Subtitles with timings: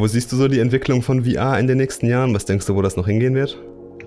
[0.00, 2.32] Wo siehst du so die Entwicklung von VR in den nächsten Jahren?
[2.32, 3.58] Was denkst du, wo das noch hingehen wird?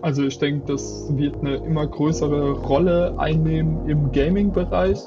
[0.01, 4.98] Also ich denke, das wird eine immer größere Rolle einnehmen im Gaming-Bereich.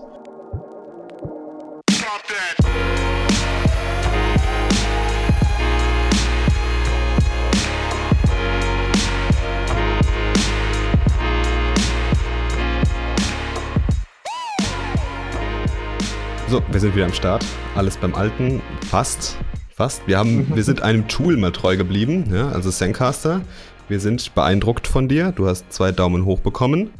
[16.48, 17.42] So, wir sind wieder am Start.
[17.74, 19.38] Alles beim Alten, fast.
[19.74, 20.06] Fast.
[20.06, 23.42] Wir, haben, wir sind einem Tool mal treu geblieben, ja, also Zencaster.
[23.88, 25.32] Wir sind beeindruckt von dir.
[25.32, 26.90] Du hast zwei Daumen hoch bekommen.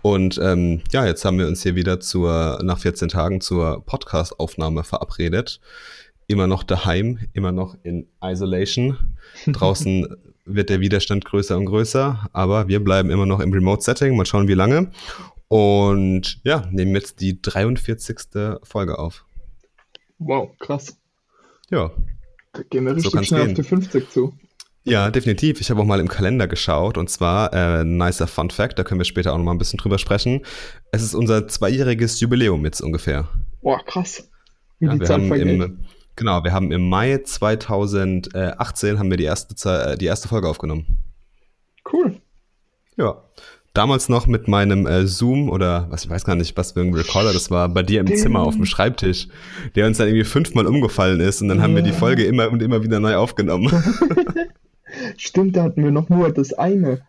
[0.00, 4.82] Und ähm, ja, jetzt haben wir uns hier wieder zur, nach 14 Tagen zur Podcast-Aufnahme
[4.82, 5.60] verabredet.
[6.26, 8.96] Immer noch daheim, immer noch in Isolation.
[9.46, 10.06] Draußen
[10.46, 14.16] wird der Widerstand größer und größer, aber wir bleiben immer noch im Remote-Setting.
[14.16, 14.90] Mal schauen, wie lange.
[15.48, 18.18] Und ja, nehmen jetzt die 43.
[18.62, 19.26] Folge auf.
[20.18, 20.96] Wow, krass.
[21.70, 21.90] Ja.
[22.52, 23.50] Da gehen wir richtig so schnell gehen.
[23.50, 24.34] auf die 50 zu.
[24.82, 25.60] Ja, definitiv.
[25.60, 28.98] Ich habe auch mal im Kalender geschaut und zwar äh, nicer Fun Fact, da können
[28.98, 30.40] wir später auch noch mal ein bisschen drüber sprechen.
[30.90, 33.28] Es ist unser zweijähriges Jubiläum jetzt ungefähr.
[33.60, 34.28] Boah, krass.
[34.78, 39.96] Wie ja, die Zeit im, Genau, wir haben im Mai 2018 haben wir die erste,
[39.96, 40.98] die erste Folge aufgenommen.
[41.90, 42.20] Cool.
[42.96, 43.22] Ja.
[43.72, 46.92] Damals noch mit meinem äh, Zoom oder was ich weiß gar nicht, was für ein
[46.92, 49.28] Recorder das war, bei dir im Zimmer auf dem Schreibtisch,
[49.76, 51.64] der uns dann irgendwie fünfmal umgefallen ist und dann ja.
[51.64, 53.70] haben wir die Folge immer und immer wieder neu aufgenommen.
[55.16, 57.02] Stimmt, da hatten wir noch nur das eine.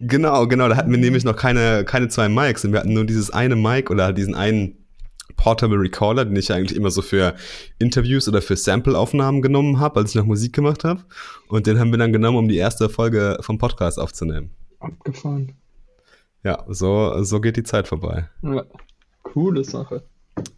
[0.00, 3.04] Genau, genau, da hatten wir nämlich noch keine, keine zwei Mics und wir hatten nur
[3.04, 4.86] dieses eine Mic oder diesen einen
[5.36, 7.34] Portable Recorder, den ich eigentlich immer so für
[7.78, 11.02] Interviews oder für Sample-Aufnahmen genommen habe, als ich noch Musik gemacht habe.
[11.48, 14.50] Und den haben wir dann genommen, um die erste Folge vom Podcast aufzunehmen.
[14.80, 15.52] Abgefahren.
[16.46, 18.28] Ja, so, so geht die Zeit vorbei.
[18.42, 18.62] Ja,
[19.24, 20.04] coole Sache.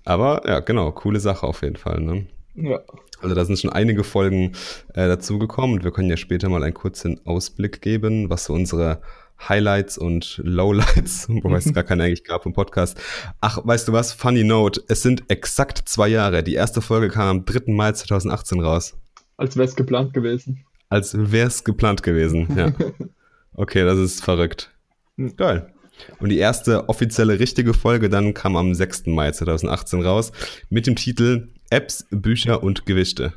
[0.05, 2.03] Aber ja, genau, coole Sache auf jeden Fall.
[2.03, 2.27] Ne?
[2.57, 2.81] Ja.
[3.23, 4.53] Also da sind schon einige Folgen
[4.93, 9.01] äh, dazugekommen und wir können ja später mal einen kurzen Ausblick geben, was so unsere
[9.49, 13.01] Highlights und Lowlights, wobei es gar keine eigentlich gab im Podcast.
[13.41, 14.13] Ach, weißt du was?
[14.13, 16.43] Funny Note, es sind exakt zwei Jahre.
[16.43, 17.73] Die erste Folge kam am 3.
[17.73, 18.95] Mai 2018 raus.
[19.39, 20.67] Als wäre es geplant gewesen.
[20.91, 22.73] Als wäre es geplant gewesen, ja.
[23.55, 24.71] Okay, das ist verrückt.
[25.17, 25.35] Hm.
[25.35, 25.73] Geil.
[26.21, 29.07] Und die erste offizielle richtige Folge dann kam am 6.
[29.07, 30.33] Mai 2018 raus
[30.71, 33.35] mit dem Titel Apps, Bücher und Gewichte.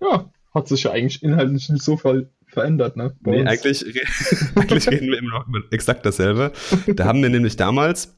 [0.00, 3.14] Ja, hat sich ja eigentlich inhaltlich nicht so viel verändert, ne?
[3.24, 3.84] nee, eigentlich,
[4.54, 6.52] eigentlich reden wir immer noch über exakt dasselbe.
[6.86, 8.16] Da haben wir nämlich damals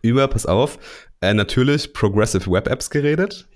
[0.00, 0.78] über, pass auf,
[1.20, 3.48] äh, natürlich Progressive Web Apps geredet.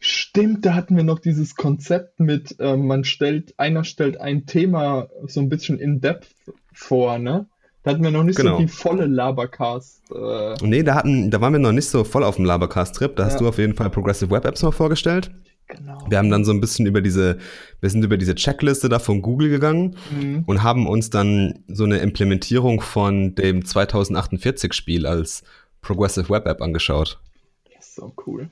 [0.00, 5.08] Stimmt, da hatten wir noch dieses Konzept mit, äh, man stellt, einer stellt ein Thema
[5.26, 6.28] so ein bisschen in Depth
[6.72, 7.48] vor, ne?
[7.84, 8.56] Da hatten wir noch nicht genau.
[8.56, 10.02] so die volle Labercast.
[10.10, 13.14] Äh nee, da, hatten, da waren wir noch nicht so voll auf dem Labercast-Trip.
[13.14, 13.28] Da ja.
[13.28, 15.30] hast du auf jeden Fall Progressive Web Apps mal vorgestellt.
[15.68, 15.98] Genau.
[16.08, 17.38] Wir haben dann so ein bisschen über diese,
[17.80, 20.44] wir sind über diese Checkliste da von Google gegangen mhm.
[20.46, 25.42] und haben uns dann so eine Implementierung von dem 2048 Spiel als
[25.82, 27.20] Progressive Web App angeschaut.
[27.76, 28.48] Das ist so cool.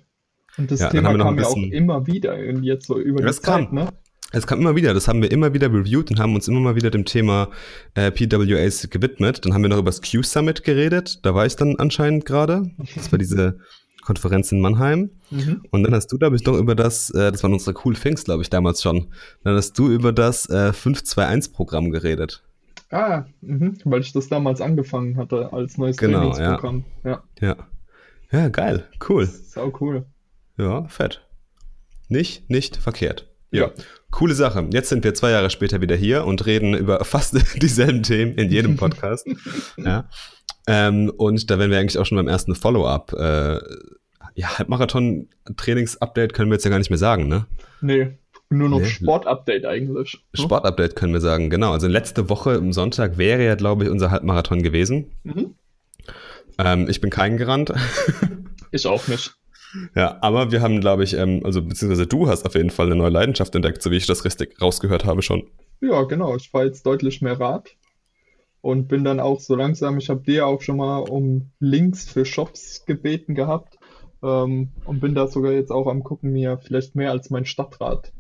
[0.58, 3.74] Und das ja, Thema kam ja auch immer wieder jetzt so über die Zeit, kam.
[3.74, 3.88] ne?
[4.32, 6.74] Es kam immer wieder, das haben wir immer wieder reviewed und haben uns immer mal
[6.74, 7.48] wieder dem Thema
[7.94, 9.44] äh, PWAs gewidmet.
[9.44, 12.70] Dann haben wir noch über das Q-Summit geredet, da war ich dann anscheinend gerade.
[12.94, 13.58] Das war diese
[14.02, 15.10] Konferenz in Mannheim.
[15.30, 15.62] Mhm.
[15.70, 18.24] Und dann hast du, glaube ich, noch über das, äh, das waren unsere Cool Things,
[18.24, 19.08] glaube ich, damals schon.
[19.44, 22.42] Dann hast du über das äh, 521-Programm geredet.
[22.90, 26.84] Ah, mh, weil ich das damals angefangen hatte als neues genau, Trainingsprogramm.
[27.04, 27.22] Ja.
[27.40, 27.56] ja.
[28.30, 29.26] Ja, geil, cool.
[29.26, 30.06] Sau cool.
[30.56, 31.22] Ja, fett.
[32.08, 33.31] Nicht, nicht verkehrt.
[33.52, 33.70] Ja,
[34.10, 34.66] coole Sache.
[34.72, 38.50] Jetzt sind wir zwei Jahre später wieder hier und reden über fast dieselben Themen in
[38.50, 39.26] jedem Podcast.
[39.76, 40.08] ja.
[40.66, 43.12] Ähm, und da wären wir eigentlich auch schon beim ersten Follow-up.
[43.12, 43.58] Äh,
[44.34, 47.46] ja, Halbmarathon-Trainings-Update können wir jetzt ja gar nicht mehr sagen, ne?
[47.82, 48.16] Nee,
[48.48, 48.86] nur noch nee.
[48.86, 50.14] Sport-Update eigentlich.
[50.32, 50.42] Ne?
[50.42, 51.72] Sport-Update können wir sagen, genau.
[51.72, 55.10] Also letzte Woche am Sonntag wäre ja, glaube ich, unser Halbmarathon gewesen.
[55.24, 55.54] Mhm.
[56.58, 57.72] Ähm, ich bin keinen gerannt.
[58.70, 59.34] ich auch nicht.
[59.94, 62.96] Ja, aber wir haben, glaube ich, ähm, also beziehungsweise du hast auf jeden Fall eine
[62.96, 65.44] neue Leidenschaft entdeckt, so wie ich das richtig rausgehört habe schon.
[65.80, 66.36] Ja, genau.
[66.36, 67.74] Ich fahre jetzt deutlich mehr Rad
[68.60, 72.24] und bin dann auch so langsam, ich habe dir auch schon mal um Links für
[72.24, 73.78] Shops gebeten gehabt
[74.22, 78.12] ähm, und bin da sogar jetzt auch am gucken, mir vielleicht mehr als mein Stadtrad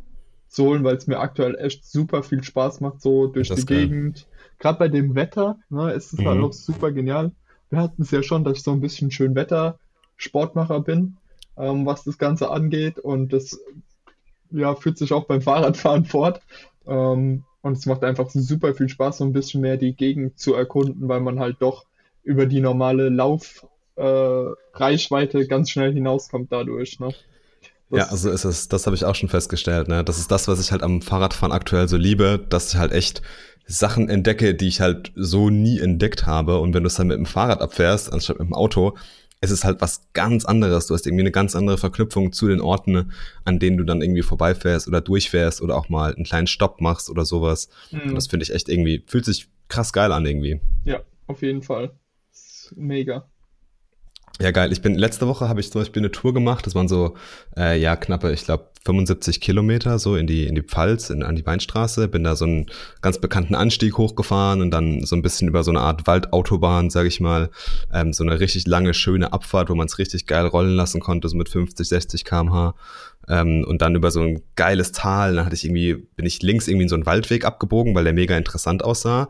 [0.48, 3.88] zu holen, weil es mir aktuell echt super viel Spaß macht, so durch die geil.
[3.88, 4.26] Gegend.
[4.58, 6.30] Gerade bei dem Wetter, ne, ist es halt mhm.
[6.30, 7.32] halt auch super genial.
[7.70, 9.78] Wir hatten es ja schon, dass ich so ein bisschen schön Wetter
[10.16, 11.16] Sportmacher bin
[11.56, 12.98] ähm, was das Ganze angeht.
[12.98, 13.58] Und das
[14.50, 16.40] ja, führt sich auch beim Fahrradfahren fort.
[16.86, 20.54] Ähm, und es macht einfach super viel Spaß, so ein bisschen mehr die Gegend zu
[20.54, 21.86] erkunden, weil man halt doch
[22.24, 26.98] über die normale Laufreichweite äh, ganz schnell hinauskommt dadurch.
[26.98, 27.14] Ne?
[27.90, 29.88] Das ja, also ist es, das habe ich auch schon festgestellt.
[29.88, 30.02] Ne?
[30.02, 33.22] Das ist das, was ich halt am Fahrradfahren aktuell so liebe, dass ich halt echt
[33.66, 36.58] Sachen entdecke, die ich halt so nie entdeckt habe.
[36.58, 38.96] Und wenn du es dann mit dem Fahrrad abfährst, anstatt mit dem Auto,
[39.42, 40.86] es ist halt was ganz anderes.
[40.86, 43.12] Du hast irgendwie eine ganz andere Verknüpfung zu den Orten,
[43.44, 47.10] an denen du dann irgendwie vorbeifährst oder durchfährst oder auch mal einen kleinen Stopp machst
[47.10, 47.68] oder sowas.
[47.90, 48.10] Mhm.
[48.10, 50.60] Und das finde ich echt irgendwie, fühlt sich krass geil an irgendwie.
[50.84, 51.90] Ja, auf jeden Fall.
[52.76, 53.28] Mega.
[54.40, 54.72] Ja, geil.
[54.72, 56.66] Ich bin letzte Woche habe ich zum Beispiel eine Tour gemacht.
[56.66, 57.14] Das waren so
[57.56, 61.36] äh, ja knappe, ich glaube 75 Kilometer so in die in die Pfalz in, an
[61.36, 62.08] die Weinstraße.
[62.08, 62.66] Bin da so einen
[63.02, 67.08] ganz bekannten Anstieg hochgefahren und dann so ein bisschen über so eine Art Waldautobahn, sage
[67.08, 67.50] ich mal,
[67.92, 71.28] ähm, so eine richtig lange schöne Abfahrt, wo man es richtig geil rollen lassen konnte,
[71.28, 72.74] so mit 50, 60 km/h.
[73.28, 75.36] Ähm, und dann über so ein geiles Tal.
[75.36, 78.14] Dann hatte ich irgendwie bin ich links irgendwie in so einen Waldweg abgebogen, weil der
[78.14, 79.28] mega interessant aussah.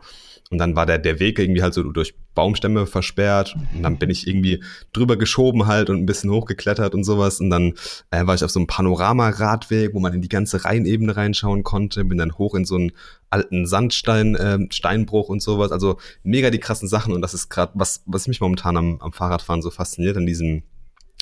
[0.49, 3.55] Und dann war der, der Weg irgendwie halt so durch Baumstämme versperrt.
[3.75, 7.39] Und dann bin ich irgendwie drüber geschoben halt und ein bisschen hochgeklettert und sowas.
[7.39, 7.73] Und dann
[8.11, 12.05] äh, war ich auf so einem Panoramaradweg, wo man in die ganze Rheinebene reinschauen konnte.
[12.05, 12.91] Bin dann hoch in so einen
[13.29, 15.71] alten Sandstein, äh, Steinbruch und sowas.
[15.71, 17.13] Also mega die krassen Sachen.
[17.13, 20.63] Und das ist gerade, was, was mich momentan am, am Fahrradfahren so fasziniert, an diesem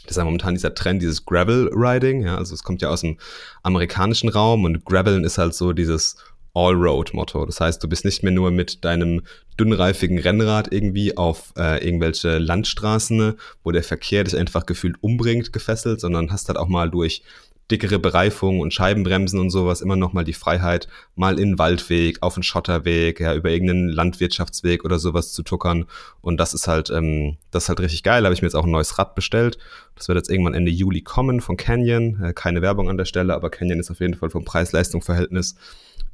[0.03, 3.17] das ist ja momentan dieser Trend, dieses Gravel-Riding, ja, also es kommt ja aus dem
[3.61, 6.15] amerikanischen Raum und Graveln ist halt so dieses
[6.53, 7.45] All-Road-Motto.
[7.45, 9.21] Das heißt, du bist nicht mehr nur mit deinem
[9.59, 16.01] dünnreifigen Rennrad irgendwie auf äh, irgendwelche Landstraßen, wo der Verkehr dich einfach gefühlt umbringt, gefesselt,
[16.01, 17.23] sondern hast halt auch mal durch
[17.71, 22.17] dickere Bereifung und Scheibenbremsen und sowas immer noch mal die Freiheit, mal in den Waldweg,
[22.21, 25.85] auf einen Schotterweg, ja, über irgendeinen Landwirtschaftsweg oder sowas zu tuckern.
[26.19, 28.25] Und das ist halt, ähm, das ist halt richtig geil.
[28.25, 29.57] Habe ich mir jetzt auch ein neues Rad bestellt.
[29.95, 32.21] Das wird jetzt irgendwann Ende Juli kommen von Canyon.
[32.21, 35.55] Äh, keine Werbung an der Stelle, aber Canyon ist auf jeden Fall vom Preis-Leistung-Verhältnis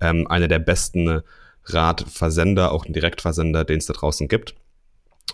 [0.01, 1.21] ähm, einer der besten
[1.65, 4.55] Radversender, auch ein Direktversender, den es da draußen gibt.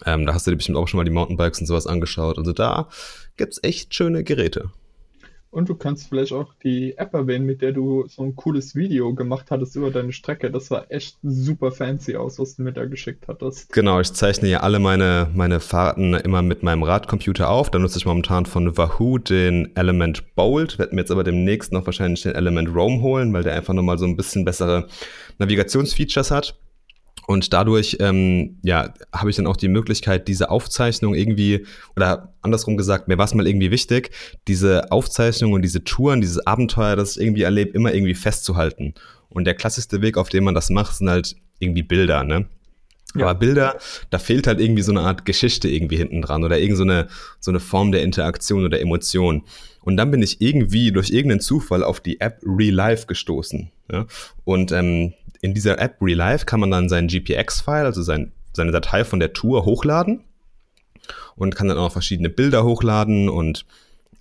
[0.05, 2.37] Ähm, da hast du dir bestimmt auch schon mal die Mountainbikes und sowas angeschaut.
[2.37, 2.89] Also da
[3.37, 4.71] gibt es echt schöne Geräte.
[5.53, 9.13] Und du kannst vielleicht auch die App erwähnen, mit der du so ein cooles Video
[9.13, 10.49] gemacht hattest über deine Strecke.
[10.49, 13.71] Das sah echt super fancy aus, was du mir da geschickt hattest.
[13.71, 17.69] Genau, ich zeichne ja alle meine, meine Fahrten immer mit meinem Radcomputer auf.
[17.69, 20.79] Da nutze ich momentan von Wahoo den Element Bold.
[20.79, 23.99] Werde mir jetzt aber demnächst noch wahrscheinlich den Element Roam holen, weil der einfach nochmal
[23.99, 24.87] so ein bisschen bessere
[25.37, 26.57] Navigationsfeatures hat.
[27.27, 31.65] Und dadurch, ähm, ja, habe ich dann auch die Möglichkeit, diese Aufzeichnung irgendwie,
[31.95, 34.11] oder andersrum gesagt, mir war es mal irgendwie wichtig,
[34.47, 38.93] diese Aufzeichnung und diese Touren, dieses Abenteuer, das ich irgendwie erlebe, immer irgendwie festzuhalten.
[39.29, 42.45] Und der klassischste Weg, auf dem man das macht, sind halt irgendwie Bilder, ne?
[43.15, 43.27] Ja.
[43.27, 43.77] Aber Bilder,
[44.09, 47.07] da fehlt halt irgendwie so eine Art Geschichte irgendwie hinten dran oder irgend so eine,
[47.39, 49.43] so eine Form der Interaktion oder Emotion.
[49.83, 53.69] Und dann bin ich irgendwie durch irgendeinen Zufall auf die App Real Life gestoßen.
[53.91, 54.05] Ja?
[54.45, 58.71] Und ähm, in dieser App Real Life kann man dann seinen GPX-File, also sein, seine
[58.71, 60.21] Datei von der Tour hochladen
[61.35, 63.65] und kann dann auch verschiedene Bilder hochladen und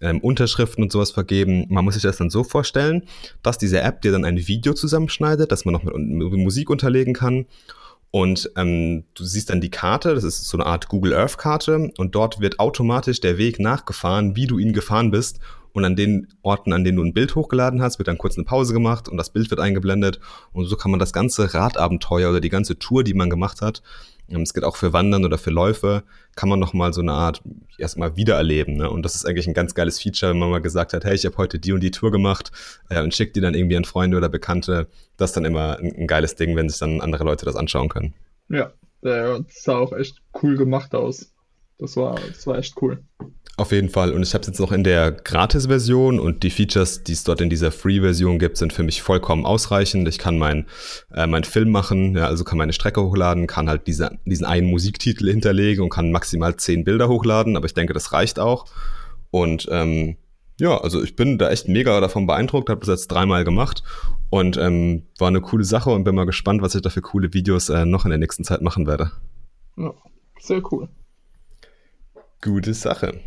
[0.00, 1.66] ähm, Unterschriften und sowas vergeben.
[1.68, 3.04] Man muss sich das dann so vorstellen,
[3.42, 7.14] dass diese App dir dann ein Video zusammenschneidet, das man noch mit, mit Musik unterlegen
[7.14, 7.46] kann.
[8.12, 11.90] Und ähm, du siehst dann die Karte, das ist so eine Art Google Earth Karte.
[11.96, 15.40] Und dort wird automatisch der Weg nachgefahren, wie du ihn gefahren bist.
[15.72, 18.44] Und an den Orten, an denen du ein Bild hochgeladen hast, wird dann kurz eine
[18.44, 20.20] Pause gemacht und das Bild wird eingeblendet.
[20.52, 23.82] Und so kann man das ganze Radabenteuer oder die ganze Tour, die man gemacht hat,
[24.28, 26.04] es geht auch für Wandern oder für Läufe,
[26.36, 27.42] kann man nochmal so eine Art
[27.78, 28.76] erstmal wiedererleben.
[28.76, 28.88] Ne?
[28.88, 31.26] Und das ist eigentlich ein ganz geiles Feature, wenn man mal gesagt hat, hey, ich
[31.26, 32.50] habe heute die und die Tour gemacht
[32.88, 34.88] äh, und schickt die dann irgendwie an Freunde oder Bekannte.
[35.16, 37.88] Das ist dann immer ein, ein geiles Ding, wenn sich dann andere Leute das anschauen
[37.88, 38.14] können.
[38.48, 41.32] Ja, das sah auch echt cool gemacht aus.
[41.78, 43.02] Das war, das war echt cool.
[43.58, 44.12] Auf jeden Fall.
[44.12, 47.42] Und ich habe es jetzt noch in der Gratis-Version und die Features, die es dort
[47.42, 50.08] in dieser Free-Version gibt, sind für mich vollkommen ausreichend.
[50.08, 50.66] Ich kann meinen
[51.12, 54.70] äh, mein Film machen, ja, also kann meine Strecke hochladen, kann halt diese, diesen einen
[54.70, 58.64] Musiktitel hinterlegen und kann maximal zehn Bilder hochladen, aber ich denke, das reicht auch.
[59.30, 60.16] Und ähm,
[60.58, 63.82] ja, also ich bin da echt mega davon beeindruckt, habe das jetzt dreimal gemacht
[64.30, 67.34] und ähm, war eine coole Sache und bin mal gespannt, was ich da für coole
[67.34, 69.12] Videos äh, noch in der nächsten Zeit machen werde.
[69.76, 69.92] Ja,
[70.40, 70.88] sehr cool.
[72.40, 73.20] Gute Sache.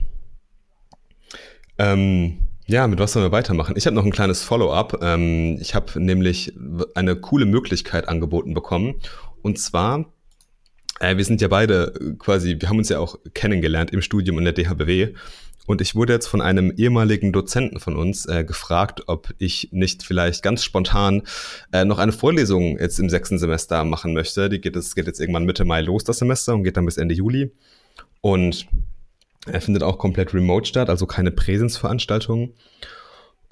[1.77, 3.75] Ähm, ja, mit was sollen wir weitermachen?
[3.77, 4.99] Ich habe noch ein kleines Follow-up.
[5.01, 6.53] Ähm, ich habe nämlich
[6.95, 8.95] eine coole Möglichkeit angeboten bekommen.
[9.43, 10.05] Und zwar,
[10.99, 14.45] äh, wir sind ja beide quasi, wir haben uns ja auch kennengelernt im Studium in
[14.45, 15.13] der DHBW.
[15.67, 20.03] Und ich wurde jetzt von einem ehemaligen Dozenten von uns äh, gefragt, ob ich nicht
[20.03, 21.23] vielleicht ganz spontan
[21.71, 24.49] äh, noch eine Vorlesung jetzt im sechsten Semester machen möchte.
[24.49, 26.97] Die geht, es geht jetzt irgendwann Mitte Mai los, das Semester, und geht dann bis
[26.97, 27.51] Ende Juli.
[28.21, 28.67] Und
[29.45, 32.53] er findet auch komplett remote statt, also keine Präsenzveranstaltungen.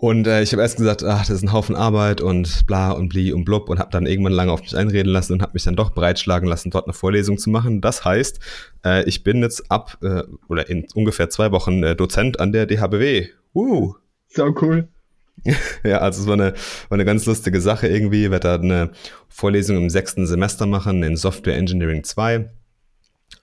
[0.04, 3.08] Und äh, ich habe erst gesagt, ach, das ist ein Haufen Arbeit und bla und
[3.08, 5.64] bli und blub und habe dann irgendwann lange auf mich einreden lassen und habe mich
[5.64, 7.80] dann doch breitschlagen lassen, dort eine Vorlesung zu machen.
[7.80, 8.40] Das heißt,
[8.84, 12.66] äh, ich bin jetzt ab äh, oder in ungefähr zwei Wochen äh, Dozent an der
[12.66, 13.30] DHBW.
[13.56, 13.94] Uh.
[14.28, 14.90] So cool.
[15.84, 16.54] ja, also es war eine,
[16.90, 18.26] war eine ganz lustige Sache irgendwie.
[18.26, 18.92] Ich werde da eine
[19.30, 22.50] Vorlesung im sechsten Semester machen in Software Engineering 2.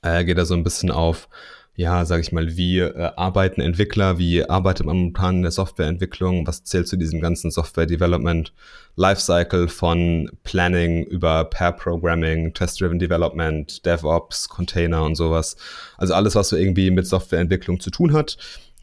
[0.03, 1.29] Äh, geht da so ein bisschen auf
[1.75, 6.47] ja, sage ich mal, wie äh, arbeiten Entwickler, wie arbeitet man momentan in der Softwareentwicklung,
[6.47, 8.53] was zählt zu diesem ganzen Software Development
[8.97, 15.57] Lifecycle von Planning über Pair Programming, Test-Driven Development, DevOps, Container und sowas.
[15.97, 18.37] Also alles, was so irgendwie mit Softwareentwicklung zu tun hat,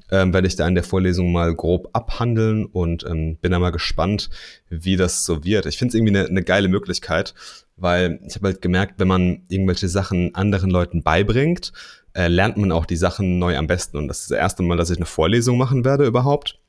[0.09, 3.71] ähm, werde ich da in der Vorlesung mal grob abhandeln und ähm, bin da mal
[3.71, 4.29] gespannt,
[4.69, 5.65] wie das so wird.
[5.65, 7.33] Ich finde es irgendwie eine, eine geile Möglichkeit,
[7.75, 11.73] weil ich habe halt gemerkt, wenn man irgendwelche Sachen anderen Leuten beibringt,
[12.17, 13.97] äh, lernt man auch die Sachen neu am besten.
[13.97, 16.59] Und das ist das erste Mal, dass ich eine Vorlesung machen werde überhaupt.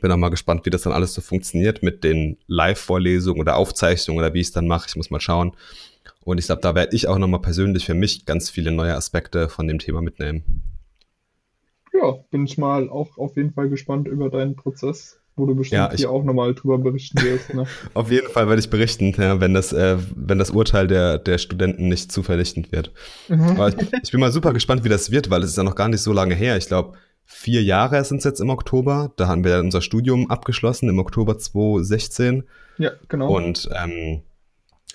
[0.00, 4.18] Bin auch mal gespannt, wie das dann alles so funktioniert mit den Live-Vorlesungen oder Aufzeichnungen
[4.18, 4.86] oder wie ich es dann mache.
[4.88, 5.52] Ich muss mal schauen.
[6.24, 9.50] Und ich glaube, da werde ich auch nochmal persönlich für mich ganz viele neue Aspekte
[9.50, 10.62] von dem Thema mitnehmen.
[11.92, 15.78] Ja, bin ich mal auch auf jeden Fall gespannt über deinen Prozess wo du bestimmt
[15.78, 17.54] ja, ich, hier auch nochmal drüber berichten wirst.
[17.54, 17.66] Ne?
[17.94, 21.38] Auf jeden Fall werde ich berichten, ja, wenn, das, äh, wenn das Urteil der, der
[21.38, 22.92] Studenten nicht zu vernichtend wird.
[23.28, 23.60] Mhm.
[23.68, 25.88] Ich, ich, bin mal super gespannt, wie das wird, weil es ist ja noch gar
[25.88, 26.56] nicht so lange her.
[26.56, 29.12] Ich glaube, vier Jahre sind es jetzt im Oktober.
[29.16, 32.44] Da haben wir unser Studium abgeschlossen, im Oktober 2016.
[32.78, 33.34] Ja, genau.
[33.36, 34.22] Und ähm,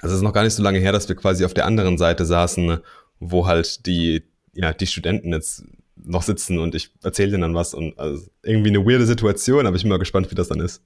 [0.01, 1.97] also es ist noch gar nicht so lange her, dass wir quasi auf der anderen
[1.97, 2.79] Seite saßen,
[3.19, 4.23] wo halt die,
[4.53, 5.63] ja, die Studenten jetzt
[5.95, 9.75] noch sitzen und ich erzähle denen dann was und also irgendwie eine weirde Situation, aber
[9.75, 10.83] ich bin mal gespannt, wie das dann ist.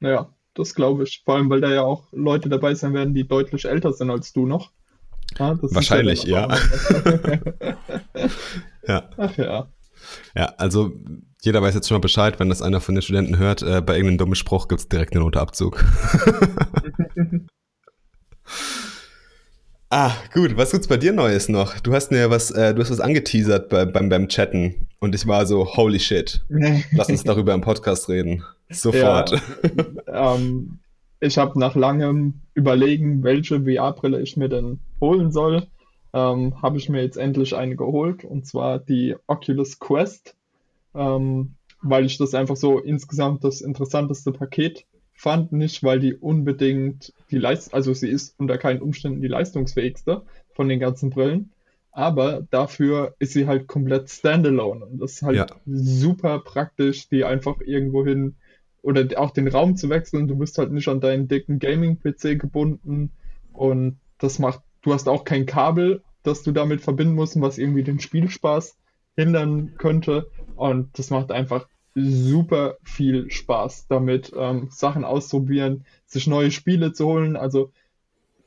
[0.00, 1.22] Naja, das glaube ich.
[1.24, 4.32] Vor allem, weil da ja auch Leute dabei sein werden, die deutlich älter sind als
[4.32, 4.72] du noch.
[5.38, 6.48] Ja, Wahrscheinlich, ja.
[8.86, 9.10] ja.
[9.16, 9.68] Ach ja.
[10.34, 10.92] Ja, also
[11.42, 13.94] jeder weiß jetzt schon mal Bescheid, wenn das einer von den Studenten hört, äh, bei
[13.94, 15.84] irgendeinem dummen Spruch gibt es direkt einen Noteabzug.
[19.90, 20.56] Ah, gut.
[20.56, 21.80] Was gibt's bei dir Neues noch?
[21.80, 25.26] Du hast mir was, äh, du hast was angeteasert bei, beim, beim Chatten und ich
[25.26, 26.44] war so, holy shit.
[26.92, 28.44] Lass uns darüber im Podcast reden.
[28.68, 29.30] Sofort.
[30.06, 30.78] Ja, ähm,
[31.20, 35.66] ich habe nach langem Überlegen, welche VR-Brille ich mir denn holen soll,
[36.12, 40.36] ähm, habe ich mir jetzt endlich eine geholt und zwar die Oculus Quest,
[40.94, 44.84] ähm, weil ich das einfach so insgesamt das interessanteste Paket
[45.18, 50.22] fand nicht, weil die unbedingt die Leistung, also sie ist unter keinen Umständen die leistungsfähigste
[50.54, 51.50] von den ganzen Brillen,
[51.90, 55.46] aber dafür ist sie halt komplett standalone und das ist halt ja.
[55.66, 58.36] super praktisch, die einfach irgendwo hin
[58.80, 60.28] oder auch den Raum zu wechseln.
[60.28, 63.10] Du bist halt nicht an deinen dicken Gaming-PC gebunden
[63.52, 67.82] und das macht, du hast auch kein Kabel, das du damit verbinden musst, was irgendwie
[67.82, 68.76] den Spielspaß
[69.16, 70.30] hindern könnte.
[70.54, 71.66] Und das macht einfach
[72.04, 77.36] super viel Spaß damit, ähm, Sachen auszuprobieren, sich neue Spiele zu holen.
[77.36, 77.70] Also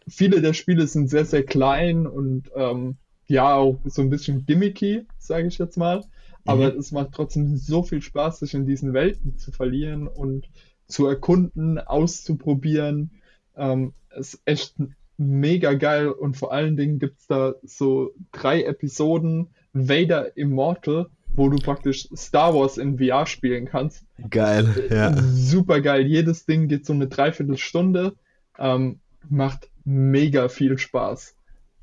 [0.08, 5.06] viele der Spiele sind sehr, sehr klein und ähm, ja, auch so ein bisschen gimmicky,
[5.18, 6.04] sage ich jetzt mal.
[6.46, 6.80] Aber mhm.
[6.80, 10.50] es macht trotzdem so viel Spaß, sich in diesen Welten zu verlieren und
[10.88, 13.12] zu erkunden, auszuprobieren.
[13.56, 14.76] Ähm, ist echt
[15.18, 21.50] mega geil und vor allen Dingen gibt es da so drei Episoden Vader Immortal wo
[21.50, 24.06] du praktisch Star Wars in VR spielen kannst.
[24.30, 25.16] Geil, ja.
[25.18, 26.06] Super geil.
[26.06, 28.14] Jedes Ding geht so eine Dreiviertelstunde.
[28.58, 31.36] Ähm, macht mega viel Spaß.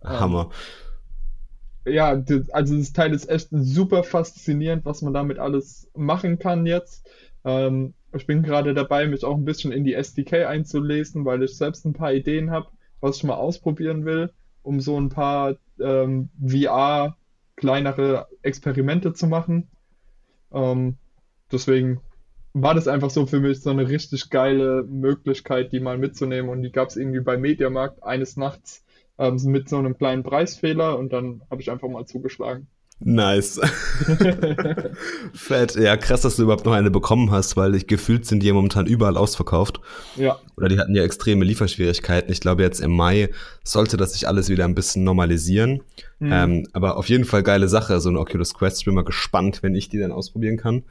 [0.04, 0.50] Hammer.
[1.84, 6.66] Ähm, ja, also das Teil ist echt super faszinierend, was man damit alles machen kann
[6.66, 7.08] jetzt.
[7.44, 11.56] Ähm, ich bin gerade dabei, mich auch ein bisschen in die SDK einzulesen, weil ich
[11.56, 12.68] selbst ein paar Ideen habe,
[13.00, 14.30] was ich mal ausprobieren will,
[14.62, 17.16] um so ein paar ähm, VR
[17.58, 19.68] kleinere Experimente zu machen.
[20.52, 20.96] Ähm,
[21.50, 22.00] deswegen
[22.54, 26.50] war das einfach so für mich so eine richtig geile Möglichkeit, die mal mitzunehmen.
[26.50, 28.84] Und die gab es irgendwie bei Mediamarkt eines Nachts
[29.18, 32.68] ähm, mit so einem kleinen Preisfehler und dann habe ich einfach mal zugeschlagen.
[33.00, 33.60] Nice.
[35.32, 35.76] Fett.
[35.76, 38.54] Ja, krass, dass du überhaupt noch eine bekommen hast, weil ich gefühlt sind die ja
[38.54, 39.80] momentan überall ausverkauft.
[40.16, 40.38] Ja.
[40.56, 42.32] Oder die hatten ja extreme Lieferschwierigkeiten.
[42.32, 43.30] Ich glaube, jetzt im Mai
[43.62, 45.82] sollte das sich alles wieder ein bisschen normalisieren.
[46.18, 46.32] Mhm.
[46.32, 48.78] Ähm, aber auf jeden Fall geile Sache, so ein Oculus Quest.
[48.78, 50.82] Ich bin mal gespannt, wenn ich die dann ausprobieren kann.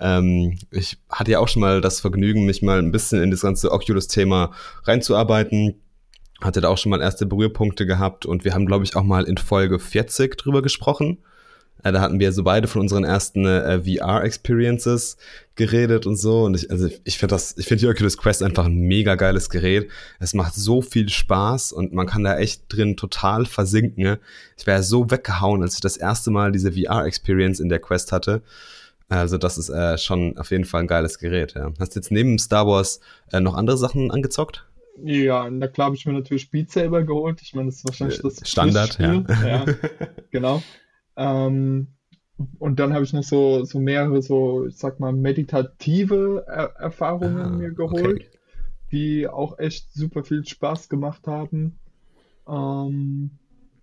[0.00, 3.42] Ähm, ich hatte ja auch schon mal das Vergnügen, mich mal ein bisschen in das
[3.42, 4.50] ganze Oculus-Thema
[4.84, 5.76] reinzuarbeiten
[6.40, 9.24] hatte da auch schon mal erste Berührpunkte gehabt und wir haben, glaube ich, auch mal
[9.24, 11.18] in Folge 40 drüber gesprochen.
[11.82, 15.16] Äh, da hatten wir so beide von unseren ersten äh, VR-Experiences
[15.54, 16.44] geredet und so.
[16.44, 19.50] Und ich, also ich finde das, ich finde die Oculus Quest einfach ein mega geiles
[19.50, 19.90] Gerät.
[20.18, 24.02] Es macht so viel Spaß und man kann da echt drin total versinken.
[24.02, 24.18] Ne?
[24.56, 28.42] Ich wäre so weggehauen, als ich das erste Mal diese VR-Experience in der Quest hatte.
[29.08, 31.54] Also das ist äh, schon auf jeden Fall ein geiles Gerät.
[31.54, 31.72] Ja.
[31.78, 34.64] Hast du jetzt neben Star Wars äh, noch andere Sachen angezockt?
[35.02, 37.40] Ja, na klar habe ich mir natürlich Beat Saber geholt.
[37.42, 39.14] Ich meine, das ist wahrscheinlich das Standard, ja.
[39.46, 39.64] ja.
[40.30, 40.62] Genau.
[41.16, 41.88] Ähm,
[42.58, 47.56] und dann habe ich noch so, so mehrere, so, ich sag mal, meditative er Erfahrungen
[47.56, 48.30] Ah, mir geholt, okay.
[48.92, 51.78] die auch echt super viel Spaß gemacht haben.
[52.48, 53.38] Ähm,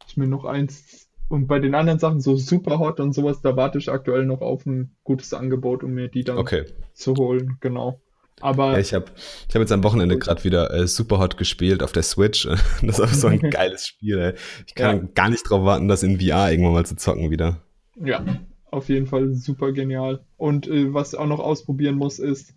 [0.08, 3.78] ich mir noch eins, und bei den anderen Sachen, so Superhot und sowas, da warte
[3.78, 6.66] ich aktuell noch auf ein gutes Angebot, um mir die dann Okay.
[6.94, 8.02] zu holen, genau.
[8.42, 9.06] Ja, Aber ich habe
[9.48, 12.48] ich hab jetzt am Wochenende gerade wieder äh, Superhot gespielt auf der Switch.
[12.82, 14.34] Das ist auch so ein geiles Spiel, ey.
[14.68, 17.62] Ich kann ja, gar nicht drauf warten, das in VR irgendwann mal zu zocken wieder.
[17.96, 18.24] ja,
[18.72, 20.24] auf jeden Fall super genial.
[20.38, 22.54] Und äh, was ich auch noch ausprobieren muss, ist,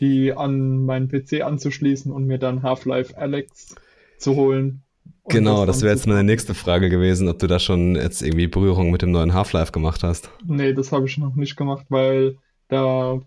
[0.00, 3.74] die an meinen PC anzuschließen und mir dann Half-Life Alyx
[4.18, 4.84] zu holen
[5.28, 8.46] Genau, das das wäre jetzt meine nächste Frage gewesen, ob du da schon jetzt irgendwie
[8.46, 10.30] Berührung mit dem neuen Half-Life gemacht hast.
[10.44, 12.36] Nee, das habe ich noch nicht gemacht, weil
[12.68, 13.20] da,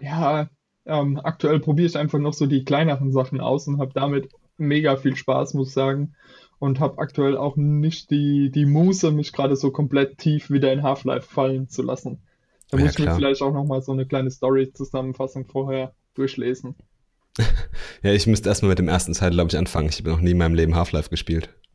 [0.00, 0.48] ja,
[0.86, 4.28] ähm, aktuell probiere ich einfach noch so die kleineren Sachen aus und habe damit
[4.58, 6.14] mega viel Spaß, muss ich sagen.
[6.58, 10.82] Und habe aktuell auch nicht die, die Muße, mich gerade so komplett tief wieder in
[10.82, 12.22] Half-Life fallen zu lassen.
[12.70, 13.16] Da Ja, muss ich mir klar.
[13.16, 16.74] vielleicht auch nochmal so eine kleine Story-Zusammenfassung vorher durchlesen.
[18.02, 19.88] Ja, ich müsste erstmal mit dem ersten Teil, glaube ich, anfangen.
[19.88, 21.50] Ich habe noch nie in meinem Leben Half-Life gespielt.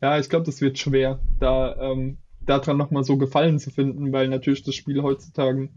[0.00, 4.28] Ja, ich glaube, das wird schwer, da ähm, daran nochmal so Gefallen zu finden, weil
[4.28, 5.70] natürlich das Spiel heutzutage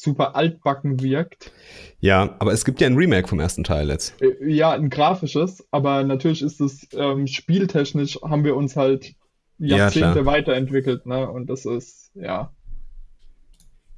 [0.00, 1.52] super altbacken wirkt.
[2.00, 4.14] Ja, aber es gibt ja ein Remake vom ersten Teil jetzt.
[4.22, 9.14] Äh, Ja, ein grafisches, aber natürlich ist es ähm, spieltechnisch haben wir uns halt
[9.58, 10.26] Ja, Jahrzehnte klar.
[10.26, 11.28] weiterentwickelt, ne?
[11.28, 12.52] Und das ist, ja,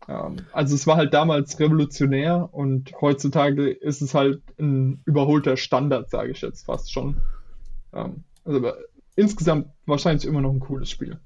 [0.09, 6.11] ähm, also es war halt damals revolutionär und heutzutage ist es halt ein überholter Standard,
[6.11, 7.17] sage ich jetzt fast schon.
[7.93, 8.77] Ähm, also aber
[9.17, 11.19] insgesamt wahrscheinlich immer noch ein cooles Spiel.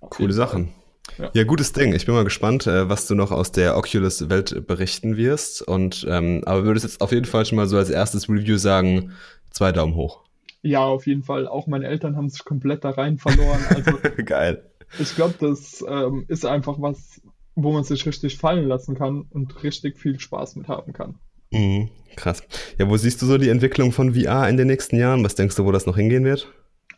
[0.00, 0.32] Coole.
[0.32, 0.74] Sachen.
[1.18, 1.30] Ja.
[1.34, 1.92] Ja, gutes Ding.
[1.94, 5.62] Ich bin mal gespannt, äh, was du noch aus der Oculus-Welt berichten wirst.
[5.62, 9.12] Und ähm, aber würdest jetzt auf jeden Fall schon mal so als erstes Review sagen,
[9.50, 10.22] zwei Daumen hoch.
[10.62, 11.48] Ja, auf jeden Fall.
[11.48, 13.60] Auch meine Eltern haben sich komplett da rein verloren.
[13.68, 13.92] Also
[14.24, 14.62] Geil.
[14.98, 17.20] ich glaube, das ähm, ist einfach was,
[17.56, 21.16] wo man sich richtig fallen lassen kann und richtig viel Spaß mit haben kann.
[21.50, 22.42] Mhm, krass.
[22.78, 25.24] Ja, wo siehst du so die Entwicklung von VR in den nächsten Jahren?
[25.24, 26.48] Was denkst du, wo das noch hingehen wird?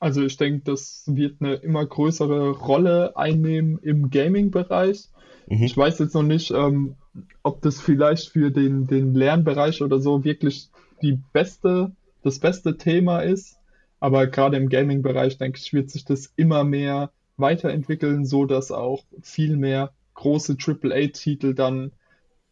[0.05, 5.09] Also ich denke, das wird eine immer größere Rolle einnehmen im Gaming-Bereich.
[5.47, 5.63] Mhm.
[5.63, 6.97] Ich weiß jetzt noch nicht, ähm,
[7.43, 10.69] ob das vielleicht für den, den Lernbereich oder so wirklich
[11.01, 13.57] die beste, das beste Thema ist.
[13.99, 19.05] Aber gerade im Gaming-Bereich, denke ich, wird sich das immer mehr weiterentwickeln, so dass auch
[19.23, 21.93] viel mehr große AAA-Titel dann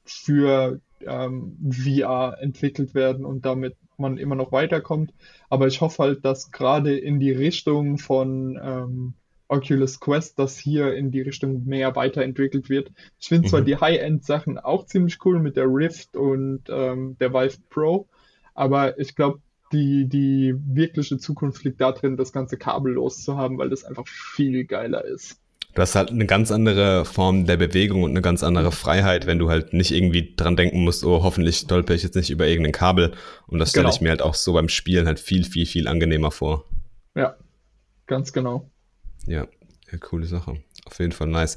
[0.05, 5.15] für ähm, VR entwickelt werden und damit man immer noch weiterkommt.
[5.51, 9.15] Aber ich hoffe halt, dass gerade in die Richtung von ähm,
[9.49, 12.93] Oculus Quest, dass hier in die Richtung mehr weiterentwickelt wird.
[13.21, 13.67] Ich finde zwar Mhm.
[13.67, 18.09] die High-End-Sachen auch ziemlich cool mit der Rift und ähm, der Vive Pro,
[18.55, 19.41] aber ich glaube,
[19.73, 24.65] die, die wirkliche Zukunft liegt darin, das ganze kabellos zu haben, weil das einfach viel
[24.67, 25.41] geiler ist.
[25.74, 29.38] Du hast halt eine ganz andere Form der Bewegung und eine ganz andere Freiheit, wenn
[29.38, 32.72] du halt nicht irgendwie dran denken musst, oh, hoffentlich stolper ich jetzt nicht über irgendein
[32.72, 33.12] Kabel.
[33.46, 33.94] Und das stelle Genau.
[33.94, 36.66] ich mir halt auch so beim Spielen halt viel, viel, viel angenehmer vor.
[37.14, 37.37] Ja,
[38.06, 38.70] ganz genau.
[39.26, 39.46] Ja,
[39.90, 40.56] ja, coole Sache.
[40.85, 41.56] Auf jeden Fall nice.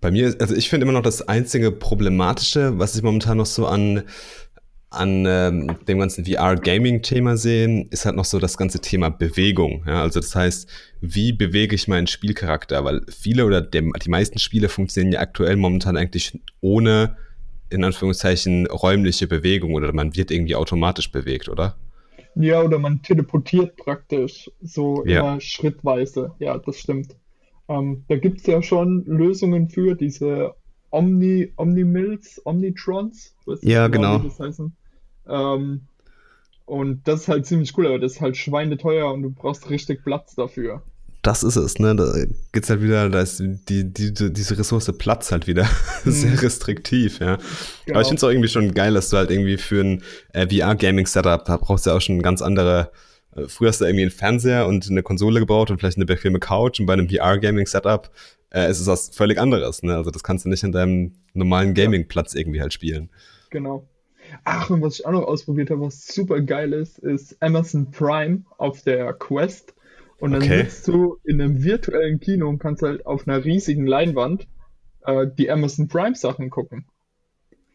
[0.00, 3.66] Bei mir, also ich finde immer noch das einzige Problematische, was ich momentan noch so
[3.66, 4.02] an,
[4.90, 9.84] an ähm, dem ganzen VR-Gaming-Thema sehe, ist halt noch so das ganze Thema Bewegung.
[9.86, 10.68] Ja, also das heißt,
[11.00, 12.84] wie bewege ich meinen Spielcharakter?
[12.84, 17.16] Weil viele oder der, die meisten Spiele funktionieren ja aktuell momentan eigentlich ohne,
[17.70, 21.76] in Anführungszeichen, räumliche Bewegung oder man wird irgendwie automatisch bewegt, oder?
[22.34, 25.20] Ja, oder man teleportiert praktisch so Ja.
[25.20, 26.32] immer schrittweise.
[26.40, 27.14] Ja, das stimmt.
[27.68, 30.54] Ähm, da gibt es ja schon Lösungen für diese
[30.90, 33.36] Omni, Omnimills, Omnitrons.
[33.62, 34.20] Ja, genau.
[34.22, 34.74] wie das heißen.
[35.30, 35.82] Ähm,
[36.66, 40.04] und das ist halt ziemlich cool, aber das ist halt schweineteuer und du brauchst richtig
[40.04, 40.82] Platz dafür.
[41.22, 41.94] Das ist es, ne?
[41.94, 42.14] Da
[42.52, 45.68] geht's halt wieder, da ist die, die, die, diese Ressource Platz halt wieder
[46.04, 47.34] sehr restriktiv, ja.
[47.34, 48.00] Aber ich Genau.
[48.04, 51.56] finde es auch irgendwie schon geil, dass du halt irgendwie für ein äh, VR-Gaming-Setup, da
[51.58, 52.90] brauchst du ja auch schon ganz andere.
[53.36, 56.38] Äh, früher hast du irgendwie einen Fernseher und eine Konsole gebaut und vielleicht eine bequeme
[56.38, 58.10] Couch und bei einem VR-Gaming-Setup
[58.54, 59.96] äh, ist es was völlig anderes, ne?
[59.96, 63.10] Also das kannst du nicht in deinem normalen Gaming-Platz irgendwie halt spielen.
[63.50, 63.86] Genau.
[64.44, 68.44] Ach, und was ich auch noch ausprobiert habe, was super geil ist, ist Amazon Prime
[68.58, 69.74] auf der Quest.
[70.18, 70.64] Und dann Okay.
[70.64, 74.48] sitzt du in einem virtuellen Kino und kannst halt auf einer riesigen Leinwand
[75.06, 76.86] äh, die Amazon Prime Sachen gucken.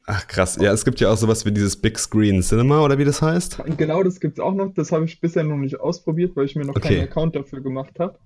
[0.07, 3.05] Ach krass, ja, es gibt ja auch sowas wie dieses Big Screen Cinema oder wie
[3.05, 3.61] das heißt.
[3.77, 4.73] Genau das gibt's auch noch.
[4.73, 6.99] Das habe ich bisher noch nicht ausprobiert, weil ich mir noch Okay.
[6.99, 8.19] keinen Account dafür gemacht habe.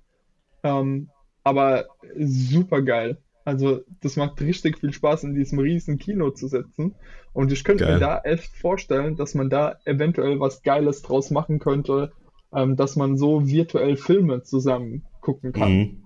[0.64, 1.10] Ähm,
[1.44, 1.86] aber
[2.18, 3.18] super geil.
[3.50, 6.94] Also das macht richtig viel Spaß, in diesem riesen Kino zu sitzen.
[7.34, 7.96] Und ich könnte Geil.
[7.96, 12.12] mir da echt vorstellen, dass man da eventuell was Geiles draus machen könnte,
[12.54, 15.72] ähm, dass man so virtuell Filme zusammen gucken kann.
[15.72, 16.04] Mhm.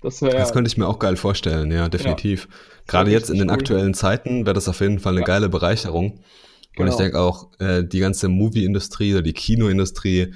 [0.00, 2.48] Das, wär, das könnte ich mir auch geil vorstellen, ja, definitiv.
[2.50, 3.54] Ja, Gerade jetzt in den cool.
[3.54, 5.26] aktuellen Zeiten wäre das auf jeden Fall eine ja.
[5.26, 6.12] geile Bereicherung.
[6.12, 6.22] Genau.
[6.76, 6.96] Und ich genau.
[6.96, 10.32] denke auch, äh, die ganze Movie-Industrie oder die Kinoindustrie,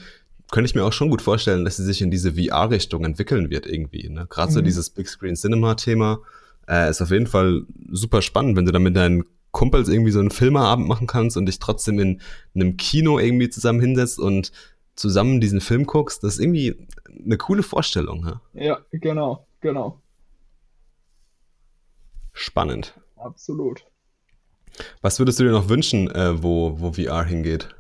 [0.51, 3.66] könnte ich mir auch schon gut vorstellen, dass sie sich in diese VR-Richtung entwickeln wird
[3.66, 4.09] irgendwie.
[4.09, 4.27] Ne?
[4.29, 4.55] Gerade mhm.
[4.55, 6.20] so dieses Big Screen Cinema-Thema
[6.70, 10.20] äh, ist auf jeden Fall super spannend, wenn du dann mit deinen Kumpels irgendwie so
[10.20, 12.20] einen Filmerabend machen kannst und dich trotzdem in
[12.54, 14.52] einem Kino irgendwie zusammen hinsetzt und
[14.94, 16.22] zusammen diesen Film guckst.
[16.22, 16.87] Das ist irgendwie
[17.24, 18.24] eine coole Vorstellung.
[18.24, 20.00] Ja, ja genau, genau.
[22.33, 22.94] Spannend.
[23.16, 23.85] Absolut.
[25.02, 27.74] Was würdest du dir noch wünschen, äh, wo, wo VR hingeht?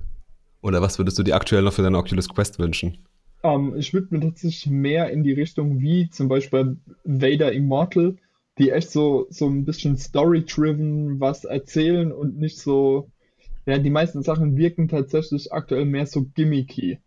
[0.60, 2.98] Oder was würdest du dir aktuell noch für deine Oculus Quest wünschen?
[3.42, 8.16] Um, ähm, ich würde mir tatsächlich mehr in die Richtung wie zum Beispiel Vader Immortal,
[8.60, 13.10] die echt so, so ein bisschen story-driven was erzählen und nicht so.
[13.66, 16.98] Ja, die meisten Sachen wirken tatsächlich aktuell mehr so gimmicky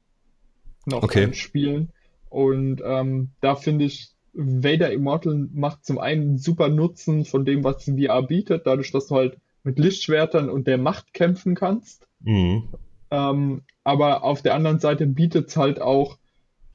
[0.86, 1.34] noch okay.
[1.34, 1.90] Spielen.
[2.30, 7.86] Und ähm, da finde ich, Vader Immortal macht zum einen super Nutzen von dem, was
[7.86, 12.08] VR bietet, dadurch, dass du halt mit Lichtschwertern und der Macht kämpfen kannst.
[12.22, 12.64] Mhm.
[13.12, 16.18] Ähm, aber auf der anderen Seite bietet es halt auch,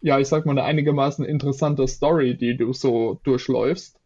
[0.00, 3.97] ja, ich sag mal, eine einigermaßen interessante Story, die du so durchläufst.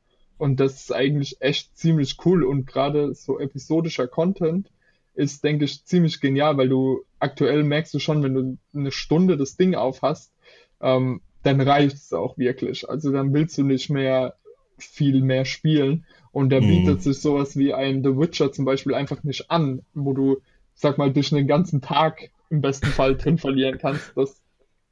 [0.43, 2.43] Und das ist eigentlich echt ziemlich cool.
[2.43, 4.73] Und gerade so episodischer Content
[5.15, 9.37] ist, denke ich, ziemlich genial, weil du aktuell merkst du schon, wenn du eine Stunde
[9.37, 10.33] das Ding aufhast,
[10.81, 12.89] ähm, dann reicht es auch wirklich.
[12.89, 14.35] Also dann willst du nicht mehr
[14.79, 16.07] viel mehr spielen.
[16.33, 16.67] Und da mhm.
[16.67, 20.39] bietet sich sowas wie ein The Witcher zum Beispiel einfach nicht an, wo du
[20.75, 24.11] sag mal, dich einen ganzen Tag im besten Fall drin verlieren kannst.
[24.17, 24.43] Das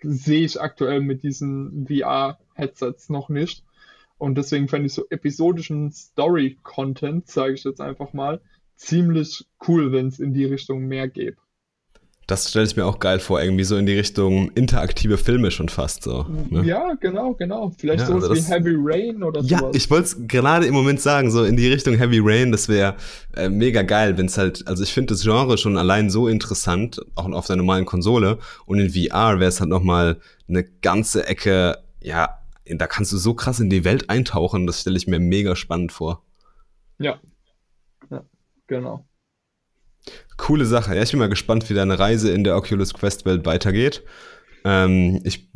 [0.01, 3.65] sehe ich aktuell mit diesen VR-Headsets noch nicht.
[4.21, 8.41] Und deswegen fände ich so episodischen Story-Content, sage ich jetzt einfach mal,
[8.77, 11.39] ziemlich cool, wenn es in die Richtung mehr gäbe.
[12.27, 15.71] Das stelle ich mir auch geil vor, irgendwie so in die Richtung interaktive Filme schon
[15.71, 16.27] fast so.
[16.51, 16.65] Ne?
[16.65, 17.73] Ja, genau, genau.
[17.77, 19.49] Vielleicht ja, sowas also wie Heavy Rain oder so.
[19.49, 22.69] Ja, ich wollte es gerade im Moment sagen, so in die Richtung Heavy Rain, das
[22.69, 22.95] wäre
[23.35, 27.01] äh, mega geil, wenn es halt, also ich finde das Genre schon allein so interessant,
[27.17, 31.79] auch auf der normalen Konsole und in VR wäre es halt nochmal eine ganze Ecke,
[32.01, 35.57] ja, da kannst du so krass in die Welt eintauchen, das stelle ich mir mega
[35.57, 36.25] spannend vor.
[36.99, 37.21] Ja,
[38.11, 38.25] ja,
[38.67, 39.07] genau.
[40.37, 40.95] Coole Sache.
[40.95, 44.03] Ja, ich bin mal gespannt, wie deine Reise in der Oculus Quest Welt weitergeht.
[44.65, 45.51] Ähm, ich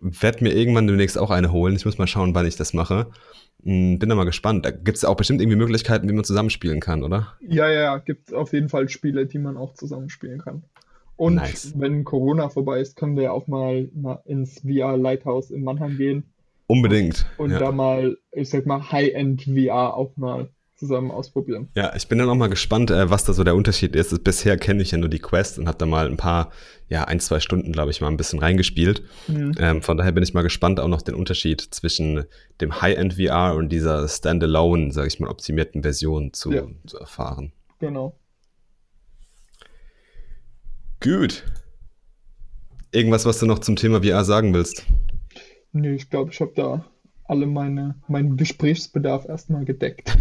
[0.00, 1.76] werde mir irgendwann demnächst auch eine holen.
[1.76, 3.10] Ich muss mal schauen, wann ich das mache.
[3.62, 4.64] Hm, bin da mal gespannt.
[4.64, 7.34] Da gibt es auch bestimmt irgendwie Möglichkeiten, wie man zusammenspielen kann, oder?
[7.40, 10.64] Ja, ja, gibt es auf jeden Fall Spiele, die man auch zusammenspielen kann.
[11.16, 11.72] Und nice.
[11.76, 13.88] wenn Corona vorbei ist, können wir auch mal
[14.24, 16.33] ins VR Lighthouse in Mannheim gehen.
[16.66, 17.26] Unbedingt.
[17.36, 17.58] Und, ja.
[17.58, 21.68] da mal, ich sag mal, High-End VR auch mal zusammen ausprobieren.
[21.76, 24.24] Ja, ich bin dann auch mal gespannt, äh, was da so der Unterschied ist.
[24.24, 26.50] Bisher kenne ich ja nur die Quest und habe da mal ein paar,
[26.88, 29.02] ja, ein, zwei Stunden, glaube ich, mal ein bisschen reingespielt.
[29.28, 29.54] Mhm.
[29.58, 32.24] Ähm, von daher bin ich mal gespannt, auch noch den Unterschied zwischen
[32.60, 36.66] dem High-End VR und dieser Standalone, sage ich mal, optimierten Version zu, ja.
[36.86, 37.52] zu erfahren.
[37.78, 38.18] Genau.
[41.00, 41.44] Gut.
[42.90, 44.84] Irgendwas, was du noch zum Thema VR sagen willst?
[45.74, 46.84] Nee, ich glaube, ich habe da
[47.26, 50.16] alle meine, meinen Gesprächsbedarf erstmal gedeckt.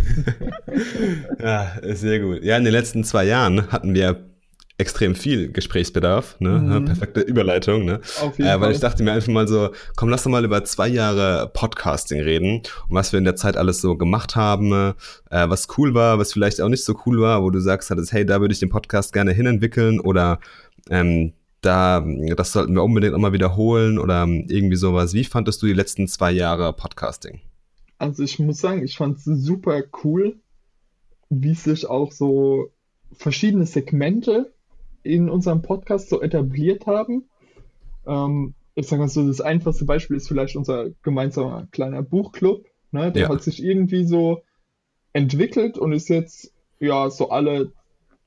[1.40, 2.44] ja, sehr gut.
[2.44, 4.30] Ja, in den letzten zwei Jahren hatten wir
[4.80, 6.60] extrem viel Gesprächsbedarf, ne?
[6.60, 6.86] Mhm.
[6.86, 8.02] Perfekte Überleitung, ne?
[8.20, 8.72] Auf jeden äh, weil Fall.
[8.72, 12.64] ich dachte mir einfach mal so, komm, lass doch mal über zwei Jahre Podcasting reden
[12.90, 14.94] und was wir in der Zeit alles so gemacht haben, äh,
[15.48, 18.26] was cool war, was vielleicht auch nicht so cool war, wo du sagst hattest, hey,
[18.26, 20.40] da würde ich den Podcast gerne hinentwickeln oder
[20.90, 21.34] ähm,
[21.66, 25.14] da, das sollten wir unbedingt nochmal wiederholen oder irgendwie sowas.
[25.14, 27.42] Wie fandest du die letzten zwei Jahre Podcasting?
[27.98, 30.36] Also ich muss sagen, ich fand es super cool,
[31.30, 32.70] wie sich auch so
[33.14, 34.54] verschiedene Segmente
[35.04, 37.26] in unserem Podcast so etabliert haben.
[38.06, 42.66] Ähm, ich sage mal so, das einfachste Beispiel ist vielleicht unser gemeinsamer kleiner Buchclub.
[42.92, 43.12] Ne?
[43.12, 43.30] Der ja.
[43.30, 44.42] hat sich irgendwie so
[45.14, 47.72] entwickelt und ist jetzt ja so alle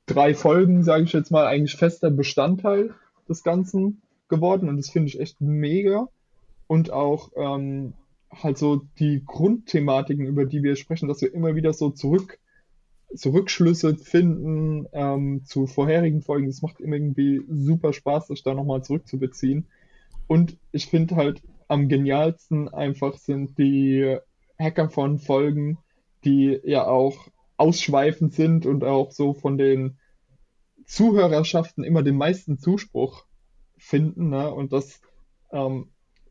[0.06, 2.94] drei Folgen, sage ich jetzt mal, eigentlich fester Bestandteil
[3.28, 6.08] des Ganzen geworden und das finde ich echt mega.
[6.68, 7.92] Und auch ähm,
[8.32, 12.38] halt so die Grundthematiken, über die wir sprechen, dass wir immer wieder so zurück,
[13.12, 16.46] so Rückschlüsse finden ähm, zu vorherigen Folgen.
[16.46, 19.66] Das macht immer irgendwie super Spaß, sich da nochmal zurückzubeziehen.
[20.26, 24.18] Und ich finde halt am genialsten einfach sind die
[24.58, 25.78] Hacker von Folgen,
[26.24, 29.98] die ja auch ausschweifend sind und auch so von den
[30.86, 33.26] Zuhörerschaften immer den meisten Zuspruch
[33.76, 34.30] finden.
[34.30, 34.52] Ne?
[34.52, 35.00] Und das,
[35.52, 35.90] ähm,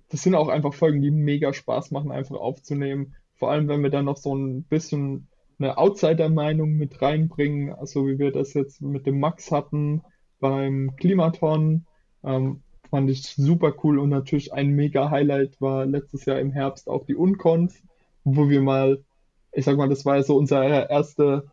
[0.09, 3.15] das sind auch einfach Folgen, die mega Spaß machen, einfach aufzunehmen.
[3.35, 5.27] Vor allem, wenn wir dann noch so ein bisschen
[5.59, 10.01] eine Outsider-Meinung mit reinbringen, also wie wir das jetzt mit dem Max hatten
[10.39, 11.85] beim Klimaton.
[12.23, 16.87] Ähm, fand ich super cool und natürlich ein mega Highlight war letztes Jahr im Herbst
[16.87, 17.81] auch die Unconf,
[18.23, 19.03] wo wir mal,
[19.51, 21.51] ich sag mal, das war ja so unsere erste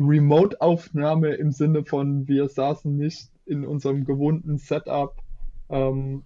[0.00, 5.16] Remote-Aufnahme im Sinne von, wir saßen nicht in unserem gewohnten Setup
[5.68, 6.24] ähm,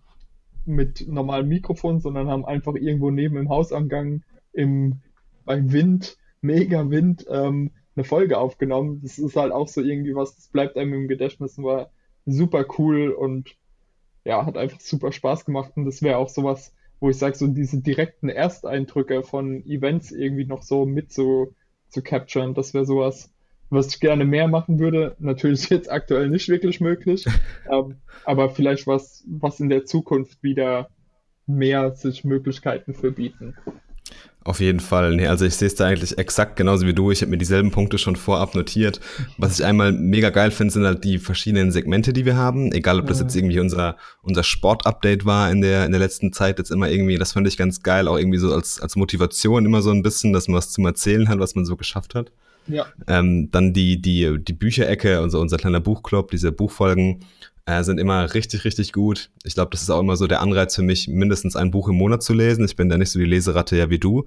[0.64, 5.00] mit normalem Mikrofon, sondern haben einfach irgendwo neben im Hausangang im,
[5.44, 9.00] beim Wind, mega Wind, ähm, eine Folge aufgenommen.
[9.02, 11.90] Das ist halt auch so irgendwie was, das bleibt einem im Gedächtnis und war
[12.26, 13.56] super cool und
[14.24, 17.46] ja, hat einfach super Spaß gemacht und das wäre auch sowas, wo ich sage, so
[17.46, 21.54] diese direkten Ersteindrücke von Events irgendwie noch so mit zu,
[21.88, 23.32] zu capturen, das wäre sowas,
[23.70, 25.16] was ich gerne mehr machen würde.
[25.18, 27.24] Natürlich jetzt aktuell nicht wirklich möglich,
[27.70, 30.88] ähm, aber vielleicht was, was in der Zukunft wieder
[31.46, 33.54] mehr sich Möglichkeiten für bieten.
[34.44, 35.14] Auf jeden Fall.
[35.14, 37.10] Nee, also ich sehe es da eigentlich exakt genauso wie du.
[37.10, 38.98] Ich habe mir dieselben Punkte schon vorab notiert.
[39.36, 42.72] Was ich einmal mega geil finde, sind halt die verschiedenen Segmente, die wir haben.
[42.72, 46.58] Egal, ob das jetzt irgendwie unser, unser Sport-Update war in der, in der letzten Zeit,
[46.58, 49.82] jetzt immer irgendwie, das fand ich ganz geil, auch irgendwie so als, als Motivation immer
[49.82, 52.32] so ein bisschen, dass man was zum Erzählen hat, was man so geschafft hat.
[52.68, 52.86] Ja.
[53.06, 57.24] Ähm, dann die, die, die Bücherecke, also unser kleiner Buchclub, diese Buchfolgen
[57.66, 59.30] äh, sind immer richtig, richtig gut.
[59.44, 61.96] Ich glaube, das ist auch immer so der Anreiz für mich, mindestens ein Buch im
[61.96, 62.64] Monat zu lesen.
[62.64, 64.26] Ich bin da nicht so die Leseratte ja wie du.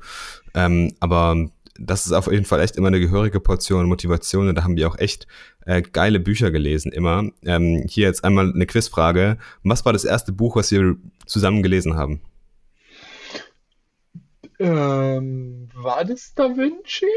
[0.53, 1.49] Ähm, aber
[1.79, 4.87] das ist auf jeden Fall echt immer eine gehörige Portion Motivation und da haben wir
[4.87, 5.27] auch echt
[5.65, 7.29] äh, geile Bücher gelesen immer.
[7.43, 9.37] Ähm, hier jetzt einmal eine Quizfrage.
[9.63, 12.21] Was war das erste Buch, was wir zusammen gelesen haben?
[14.59, 17.07] Ähm, war das Da Vinci?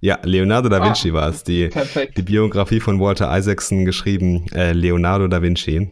[0.00, 1.42] Ja, Leonardo da Vinci ah, war es.
[1.42, 1.70] Die,
[2.16, 5.90] die Biografie von Walter Isaacson geschrieben, äh, Leonardo da Vinci.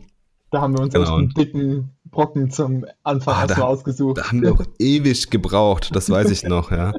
[0.51, 1.05] Da haben wir uns genau.
[1.05, 4.19] echt einen dicken Brocken zum Anfang ah, erstmal ausgesucht.
[4.19, 6.93] Da haben wir auch ewig gebraucht, das weiß ich noch, ja.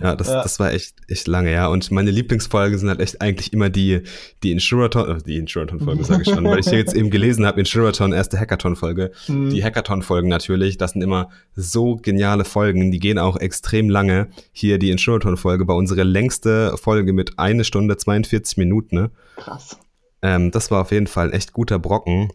[0.00, 0.42] Ja, das, ja.
[0.42, 1.66] das war echt, echt lange, ja.
[1.66, 4.02] Und meine Lieblingsfolgen sind halt echt eigentlich immer die,
[4.44, 7.58] die Inshuraton, äh, die Inshuraton-Folge sage ich schon, weil ich hier jetzt eben gelesen habe,
[7.58, 9.10] Inshuraton, erste Hackathon-Folge.
[9.26, 9.50] Mhm.
[9.50, 14.28] Die Hackathon-Folgen natürlich, das sind immer so geniale Folgen, die gehen auch extrem lange.
[14.52, 19.10] Hier die Inshuraton-Folge war unsere längste Folge mit eine Stunde 42 Minuten, ne?
[19.36, 19.76] Krass.
[20.22, 22.28] Ähm, das war auf jeden Fall ein echt guter Brocken.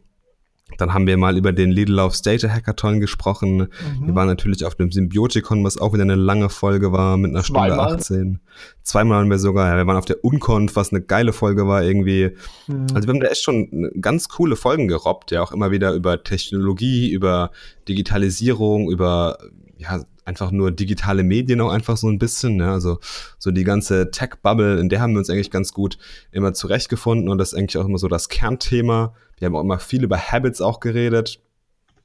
[0.78, 3.58] Dann haben wir mal über den Lidl Love Data Hackathon gesprochen.
[3.58, 4.08] Mhm.
[4.08, 7.43] Wir waren natürlich auf dem Symbiotikon, was auch wieder eine lange Folge war mit einer
[7.43, 7.99] Zweimal.
[7.99, 8.39] Stunde 18.
[8.82, 11.84] Zweimal waren wir sogar, ja, wir waren auf der Unconf, was eine geile Folge war
[11.84, 12.36] irgendwie.
[12.67, 12.88] Mhm.
[12.93, 16.23] Also wir haben da echt schon ganz coole Folgen gerobbt, ja, auch immer wieder über
[16.23, 17.51] Technologie, über
[17.88, 19.38] Digitalisierung, über
[19.78, 22.57] ja, einfach nur digitale Medien auch einfach so ein bisschen.
[22.57, 22.69] Ne?
[22.69, 22.99] Also
[23.38, 25.97] so die ganze Tech-Bubble, in der haben wir uns eigentlich ganz gut
[26.31, 29.13] immer zurechtgefunden und das ist eigentlich auch immer so das Kernthema.
[29.38, 31.39] Wir haben auch immer viel über Habits auch geredet.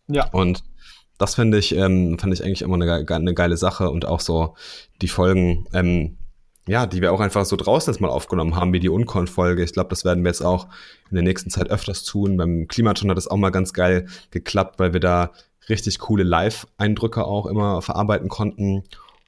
[0.09, 0.29] Ja.
[0.31, 0.63] Und
[1.19, 4.55] das finde ich, ähm, fand ich eigentlich immer eine, eine, geile Sache und auch so
[5.03, 6.17] die Folgen, ähm,
[6.67, 9.63] ja, die wir auch einfach so draußen jetzt mal aufgenommen haben, wie die Uncon-Folge.
[9.63, 10.67] Ich glaube, das werden wir jetzt auch
[11.11, 12.37] in der nächsten Zeit öfters tun.
[12.37, 15.33] Beim Klimaton hat das auch mal ganz geil geklappt, weil wir da
[15.71, 18.85] richtig coole Live-Eindrücke auch immer verarbeiten konnten.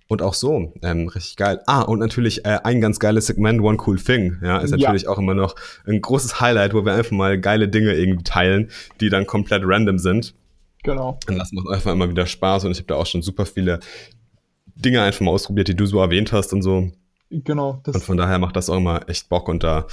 [0.08, 1.62] Und auch so, ähm, richtig geil.
[1.66, 5.08] Ah, und natürlich äh, ein ganz geiles Segment, One Cool Thing, ja, ist natürlich ja.
[5.08, 5.54] auch immer noch
[5.86, 9.98] ein großes Highlight, wo wir einfach mal geile Dinge irgendwie teilen, die dann komplett random
[9.98, 10.34] sind.
[10.82, 11.18] Genau.
[11.28, 13.80] Und das macht einfach immer wieder Spaß und ich habe da auch schon super viele
[14.74, 16.90] Dinge einfach mal ausprobiert, die du so erwähnt hast und so.
[17.30, 17.80] Genau.
[17.86, 19.86] und von daher macht das auch immer echt Bock und da,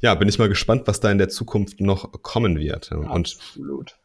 [0.00, 2.92] ja, bin ich mal gespannt, was da in der Zukunft noch kommen wird.
[2.92, 3.96] Und Absolut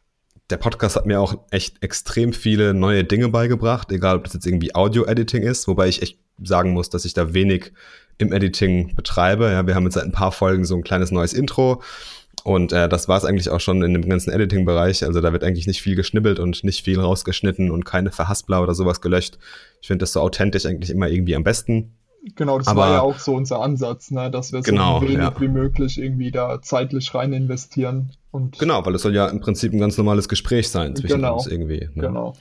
[0.52, 4.46] der Podcast hat mir auch echt extrem viele neue Dinge beigebracht, egal ob das jetzt
[4.46, 7.72] irgendwie Audio-Editing ist, wobei ich echt sagen muss, dass ich da wenig
[8.18, 9.50] im Editing betreibe.
[9.50, 11.82] Ja, wir haben jetzt seit ein paar Folgen so ein kleines neues Intro
[12.44, 15.04] und äh, das war es eigentlich auch schon in dem ganzen Editing-Bereich.
[15.04, 18.74] Also da wird eigentlich nicht viel geschnibbelt und nicht viel rausgeschnitten und keine Verhaspler oder
[18.74, 19.38] sowas gelöscht.
[19.80, 21.94] Ich finde das so authentisch eigentlich immer irgendwie am besten.
[22.36, 24.30] Genau, das Aber, war ja auch so unser Ansatz, ne?
[24.30, 25.40] dass wir genau, so wenig ja.
[25.40, 28.12] wie möglich irgendwie da zeitlich rein investieren.
[28.30, 31.34] Und genau, weil es soll ja im Prinzip ein ganz normales Gespräch sein zwischen genau,
[31.34, 31.88] uns irgendwie.
[31.94, 32.02] Ne?
[32.02, 32.34] Genau.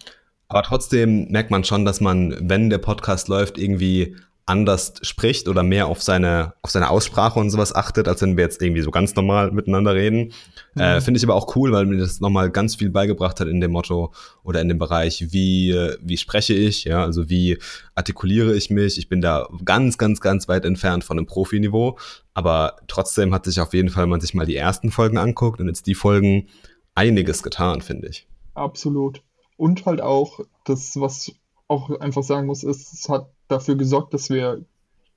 [0.48, 4.15] Aber trotzdem merkt man schon, dass man, wenn der Podcast läuft, irgendwie
[4.52, 8.44] anders spricht oder mehr auf seine, auf seine Aussprache und sowas achtet, als wenn wir
[8.44, 10.34] jetzt irgendwie so ganz normal miteinander reden.
[10.76, 10.82] Äh, mhm.
[10.82, 13.62] Äh, Finde ich aber auch cool, weil mir das nochmal ganz viel beigebracht hat in
[13.62, 17.58] dem Motto oder in dem Bereich, wie, wie spreche ich, ja, also wie
[17.96, 18.98] artikuliere ich mich.
[18.98, 21.98] Ich bin da ganz, ganz, ganz weit entfernt von einem Profiniveau,
[22.34, 25.62] aber trotzdem hat sich auf jeden Fall, wenn man sich mal die ersten Folgen anguckt
[25.62, 26.48] und jetzt die Folgen,
[26.94, 28.28] einiges getan, finde ich.
[28.54, 29.22] Absolut.
[29.58, 31.32] Und halt auch das, was
[31.68, 34.66] auch einfach sagen muss, ist, es hat dafür gesorgt, dass wir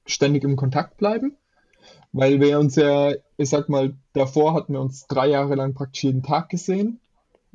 [0.06, 1.36] ständig im Kontakt bleiben,
[2.12, 6.04] weil wir uns ja, ich sag mal, davor hatten wir uns drei Jahre lang praktisch
[6.04, 7.00] jeden Tag gesehen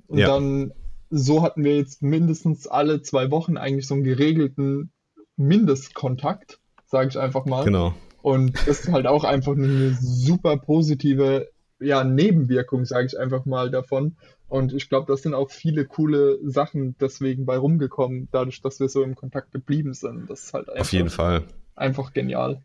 [0.07, 0.27] und ja.
[0.27, 0.73] dann
[1.09, 4.91] so hatten wir jetzt mindestens alle zwei Wochen eigentlich so einen geregelten
[5.37, 7.65] Mindestkontakt, sage ich einfach mal.
[7.65, 7.93] Genau.
[8.21, 13.71] Und das ist halt auch einfach eine super positive ja, Nebenwirkungen, sage ich einfach mal,
[13.71, 14.17] davon.
[14.47, 18.89] Und ich glaube, das sind auch viele coole Sachen deswegen bei rumgekommen, dadurch, dass wir
[18.89, 20.29] so im Kontakt geblieben sind.
[20.29, 21.43] Das ist halt einfach, Auf jeden Fall.
[21.75, 22.63] einfach genial.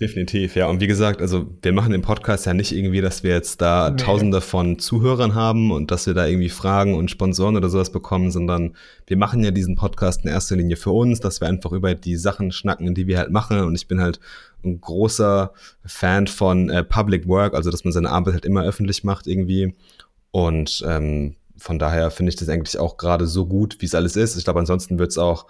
[0.00, 0.66] Definitiv, ja.
[0.66, 3.90] Und wie gesagt, also wir machen den Podcast ja nicht irgendwie, dass wir jetzt da
[3.90, 3.96] Nee.
[3.96, 8.32] tausende von Zuhörern haben und dass wir da irgendwie Fragen und Sponsoren oder sowas bekommen,
[8.32, 8.74] sondern
[9.06, 12.16] wir machen ja diesen Podcast in erster Linie für uns, dass wir einfach über die
[12.16, 13.60] Sachen schnacken, die wir halt machen.
[13.60, 14.18] Und ich bin halt
[14.64, 15.52] ein großer
[15.84, 19.74] Fan von äh, Public Work, also dass man seine Arbeit halt immer öffentlich macht irgendwie.
[20.32, 24.16] Und ähm, von daher finde ich das eigentlich auch gerade so gut, wie es alles
[24.16, 24.36] ist.
[24.36, 25.46] Ich glaube, ansonsten wird es auch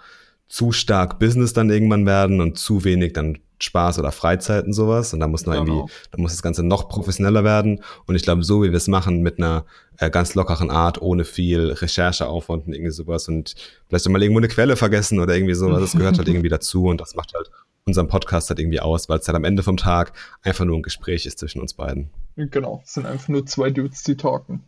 [0.47, 5.13] zu stark Business dann irgendwann werden und zu wenig dann Spaß oder Freizeit und sowas.
[5.13, 5.65] Und da muss noch Genau.
[5.77, 7.81] irgendwie, da muss das Ganze noch professioneller werden.
[8.05, 9.65] Und ich glaube, so wie wir es machen, mit einer
[9.97, 13.55] äh, ganz lockeren Art, ohne viel Rechercheaufwand und irgendwie sowas und
[13.87, 16.85] vielleicht auch mal irgendwo eine Quelle vergessen oder irgendwie sowas, das gehört halt irgendwie dazu
[16.87, 17.49] und das macht halt
[17.85, 20.81] unseren Podcast halt irgendwie aus, weil es halt am Ende vom Tag einfach nur ein
[20.81, 22.09] Gespräch ist zwischen uns beiden.
[22.35, 24.63] Genau, es sind einfach nur zwei Dudes, die talken.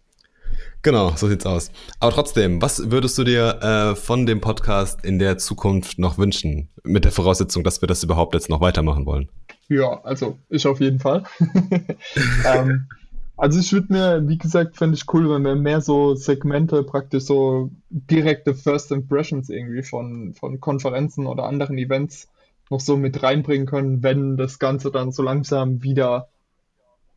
[0.83, 1.71] Genau, so sieht's aus.
[1.99, 6.69] Aber trotzdem, was würdest du dir äh, von dem Podcast in der Zukunft noch wünschen?
[6.83, 9.29] Mit der Voraussetzung, dass wir das überhaupt jetzt noch weitermachen wollen.
[9.67, 11.23] Ja, also ich auf jeden Fall.
[12.45, 12.87] ähm,
[13.35, 17.25] also ich würde mir, wie gesagt, fände ich cool, wenn wir mehr so Segmente, praktisch
[17.25, 22.29] so direkte First Impressions irgendwie von, von Konferenzen oder anderen Events
[22.69, 26.29] noch so mit reinbringen können, wenn das Ganze dann so langsam wieder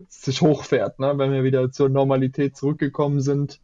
[0.08, 1.14] sich hochfährt, ne?
[1.16, 3.60] Wenn wir wieder zur Normalität zurückgekommen sind,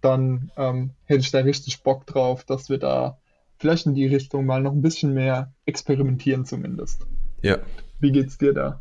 [0.00, 3.18] dann ähm, hätte ich da richtig Bock drauf, dass wir da
[3.58, 7.06] vielleicht in die Richtung mal noch ein bisschen mehr experimentieren zumindest.
[7.42, 7.58] Ja.
[8.00, 8.80] Wie geht's dir da?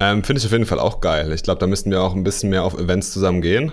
[0.00, 1.32] Ähm, Finde ich auf jeden Fall auch geil.
[1.32, 3.72] Ich glaube, da müssten wir auch ein bisschen mehr auf Events zusammen gehen.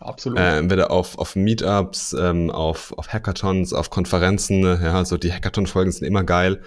[0.00, 0.38] Absolut.
[0.38, 4.62] Äh, entweder auf, auf Meetups, ähm, auf, auf Hackathons, auf Konferenzen.
[4.62, 6.62] Ja, also die Hackathon-Folgen sind immer geil.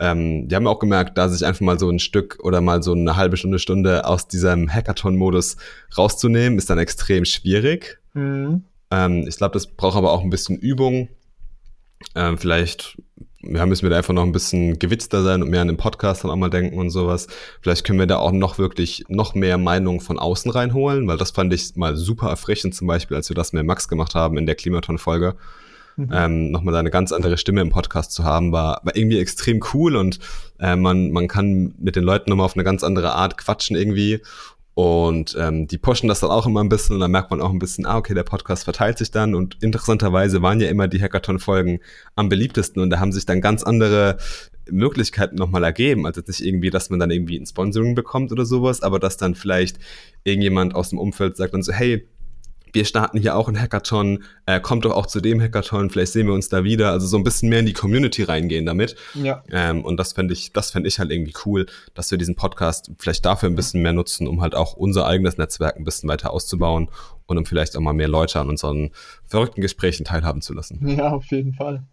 [0.00, 2.92] Ähm, die haben auch gemerkt, da sich einfach mal so ein Stück oder mal so
[2.92, 5.56] eine halbe Stunde, Stunde aus diesem Hackathon-Modus
[5.96, 7.98] rauszunehmen, ist dann extrem schwierig.
[8.14, 8.64] Mhm.
[8.90, 11.08] Ähm, ich glaube, das braucht aber auch ein bisschen Übung.
[12.14, 12.96] Ähm, vielleicht
[13.42, 16.24] ja, müssen wir da einfach noch ein bisschen gewitzter sein und mehr an den Podcast
[16.24, 17.28] dann auch mal denken und sowas.
[17.60, 21.30] Vielleicht können wir da auch noch wirklich noch mehr Meinungen von außen reinholen, weil das
[21.30, 24.46] fand ich mal super erfrischend zum Beispiel, als wir das mit Max gemacht haben in
[24.46, 25.36] der Klimaton-Folge.
[25.98, 26.10] Mhm.
[26.12, 29.96] Ähm, nochmal eine ganz andere Stimme im Podcast zu haben, war, war irgendwie extrem cool
[29.96, 30.20] und
[30.60, 34.22] äh, man, man kann mit den Leuten nochmal auf eine ganz andere Art quatschen irgendwie.
[34.74, 37.50] Und ähm, die pushen das dann auch immer ein bisschen und dann merkt man auch
[37.50, 41.02] ein bisschen, ah, okay, der Podcast verteilt sich dann und interessanterweise waren ja immer die
[41.02, 41.80] Hackathon-Folgen
[42.14, 44.18] am beliebtesten und da haben sich dann ganz andere
[44.70, 46.06] Möglichkeiten nochmal ergeben.
[46.06, 49.16] Also jetzt nicht irgendwie, dass man dann irgendwie ein Sponsoring bekommt oder sowas, aber dass
[49.16, 49.80] dann vielleicht
[50.22, 52.06] irgendjemand aus dem Umfeld sagt dann so, hey,
[52.72, 56.26] wir starten hier auch ein Hackathon, äh, kommt doch auch zu dem Hackathon, vielleicht sehen
[56.26, 56.90] wir uns da wieder.
[56.90, 58.96] Also so ein bisschen mehr in die Community reingehen damit.
[59.14, 62.36] Ja, Ähm, und das fände ich, das fände ich halt irgendwie cool, dass wir diesen
[62.36, 66.08] Podcast vielleicht dafür ein bisschen mehr nutzen, um halt auch unser eigenes Netzwerk ein bisschen
[66.08, 66.90] weiter auszubauen
[67.26, 68.90] und um vielleicht auch mal mehr Leute an unseren
[69.26, 70.86] verrückten Gesprächen teilhaben zu lassen.
[70.88, 71.84] ja, auf jeden Fall.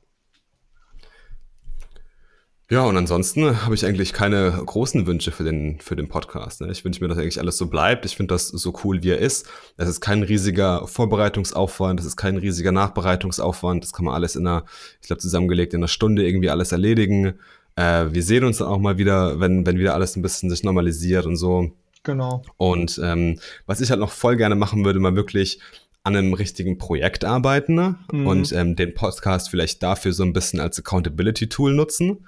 [2.69, 6.61] Ja, und ansonsten habe ich eigentlich keine großen Wünsche für den, für den Podcast.
[6.61, 6.71] Ne?
[6.71, 8.05] Ich wünsche mir, dass eigentlich alles so bleibt.
[8.05, 9.47] Ich finde das so cool, wie er ist.
[9.77, 13.83] Es ist kein riesiger Vorbereitungsaufwand, es ist kein riesiger Nachbereitungsaufwand.
[13.83, 14.65] Das kann man alles in einer,
[14.99, 17.35] ich glaube, zusammengelegt in einer Stunde irgendwie alles erledigen.
[17.75, 20.63] Äh, wir sehen uns dann auch mal wieder, wenn, wenn wieder alles ein bisschen sich
[20.63, 21.71] normalisiert und so.
[22.01, 22.41] Genau.
[22.57, 25.59] Und ähm, was ich halt noch voll gerne machen würde, mal wirklich
[26.03, 27.95] an einem richtigen Projekt arbeiten ne?
[28.11, 28.27] Mhm.
[28.27, 32.25] und ähm, den Podcast vielleicht dafür so ein bisschen als Accountability-Tool nutzen.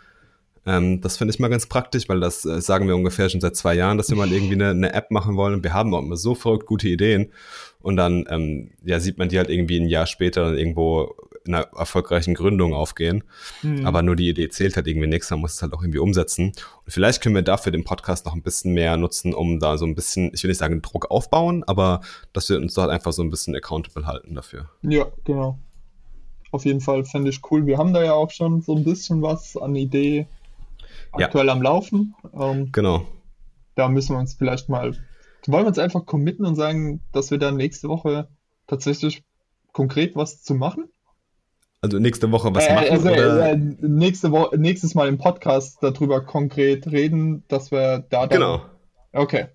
[0.68, 3.56] Ähm, das finde ich mal ganz praktisch, weil das äh, sagen wir ungefähr schon seit
[3.56, 6.02] zwei Jahren, dass wir mal irgendwie eine, eine App machen wollen und wir haben auch
[6.02, 7.32] immer so verrückt gute Ideen
[7.82, 11.56] und dann ähm, ja, sieht man die halt irgendwie ein Jahr später dann irgendwo in
[11.56, 13.24] einer erfolgreichen Gründung aufgehen.
[13.64, 13.86] Mhm.
[13.86, 16.48] Aber nur die Idee zählt halt irgendwie nichts, man muss es halt auch irgendwie umsetzen.
[16.48, 19.86] Und vielleicht können wir dafür den Podcast noch ein bisschen mehr nutzen, um da so
[19.86, 22.02] ein bisschen, ich will nicht sagen Druck aufbauen, aber
[22.34, 24.70] dass wir uns dort einfach so ein bisschen accountable halten dafür.
[24.82, 25.58] Ja, genau.
[26.52, 27.66] Auf jeden Fall fände ich cool.
[27.66, 30.28] Wir haben da ja auch schon so ein bisschen was an Idee
[31.18, 31.26] Ja.
[31.28, 32.16] aktuell am Laufen.
[32.34, 33.06] Ähm, Genau.
[33.76, 34.92] da müssen wir uns vielleicht mal,
[35.48, 38.28] wollen wir uns einfach committen und sagen, dass wir dann nächste Woche
[38.68, 39.24] tatsächlich
[39.72, 40.86] konkret was zu machen?
[41.82, 43.52] Also nächste Woche was Äh, machen also, oder?
[43.52, 48.30] äh, nächste Woche, nächstes Mal im Podcast darüber konkret reden, dass wir da dann.
[48.30, 48.62] genau.
[49.14, 49.48] Okay.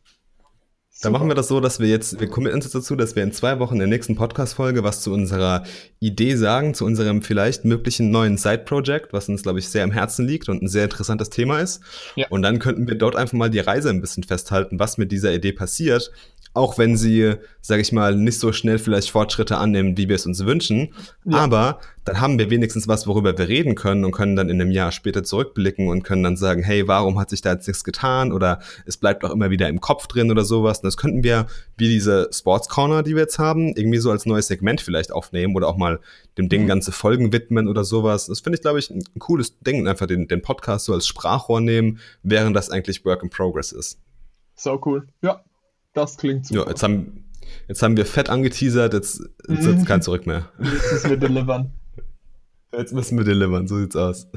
[1.03, 3.33] Dann machen wir das so, dass wir jetzt, wir uns jetzt dazu, dass wir in
[3.33, 5.65] zwei Wochen in der nächsten Podcast-Folge was zu unserer
[5.99, 10.27] Idee sagen, zu unserem vielleicht möglichen neuen Side-Project, was uns, glaube ich, sehr am Herzen
[10.27, 11.81] liegt und ein sehr interessantes Thema ist.
[12.15, 12.27] Ja.
[12.31, 15.35] Und dann könnten wir dort einfach mal die Reise ein bisschen festhalten, was mit dieser
[15.35, 16.13] Idee passiert.
[16.55, 20.27] Auch wenn sie, sage ich mal, nicht so schnell vielleicht Fortschritte annehmen, wie wir es
[20.27, 20.93] uns wünschen.
[21.25, 21.39] Ja.
[21.39, 24.71] Aber dann haben wir wenigstens was, worüber wir reden können und können dann in einem
[24.71, 28.33] Jahr später zurückblicken und können dann sagen, hey, warum hat sich da jetzt nichts getan?
[28.33, 30.81] Oder es bleibt auch immer wieder im Kopf drin oder sowas.
[30.81, 31.47] Und das könnten wir,
[31.79, 35.57] wie diese Sports Corner, die wir jetzt haben, irgendwie so als neues Segment vielleicht aufnehmen
[35.57, 36.01] oder auch mal
[36.37, 36.69] dem Ding mhm.
[36.69, 38.27] ganze Folgen widmen oder sowas.
[38.27, 41.07] Das finde ich, glaube ich, ein, ein cooles Ding, einfach den, den Podcast so als
[41.07, 43.99] Sprachrohr nehmen, während das eigentlich Work in Progress ist.
[44.55, 45.07] So cool.
[45.23, 45.43] Ja,
[45.93, 46.63] das klingt super.
[46.63, 47.25] Ja, jetzt haben,
[47.69, 49.85] jetzt haben wir fett angeteasert, jetzt, jetzt mhm.
[49.85, 50.51] kein Zurück mehr.
[50.59, 51.73] Jetzt müssen wir delivern.
[52.73, 54.29] Jetzt müssen wir delivern, so sieht's aus.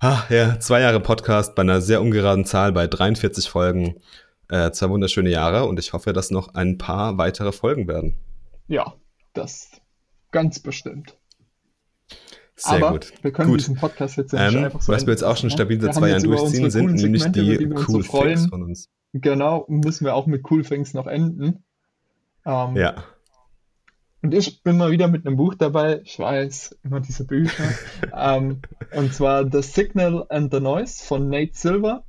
[0.00, 3.96] Ah, ja, zwei Jahre Podcast bei einer sehr ungeraden Zahl, bei 43 Folgen.
[4.48, 8.16] Äh, zwei wunderschöne Jahre und ich hoffe, dass noch ein paar weitere Folgen werden.
[8.66, 8.94] Ja,
[9.34, 9.70] das
[10.32, 11.16] ganz bestimmt.
[12.56, 13.12] Sehr Aber gut.
[13.22, 13.60] Wir können gut.
[13.60, 14.92] diesen Podcast jetzt ja nicht ähm, einfach so.
[14.92, 18.18] Was wir jetzt auch schon stabil seit zwei Jahren durchziehen, sind nämlich die Cool so
[18.18, 18.88] Facts von uns.
[19.12, 21.64] Genau, müssen wir auch mit Cool Things noch enden.
[22.46, 23.04] Ähm, ja.
[24.22, 26.00] Und ich bin mal wieder mit einem Buch dabei.
[26.04, 27.64] Ich weiß, immer diese Bücher.
[28.14, 28.60] ähm,
[28.94, 32.04] und zwar The Signal and the Noise von Nate Silver.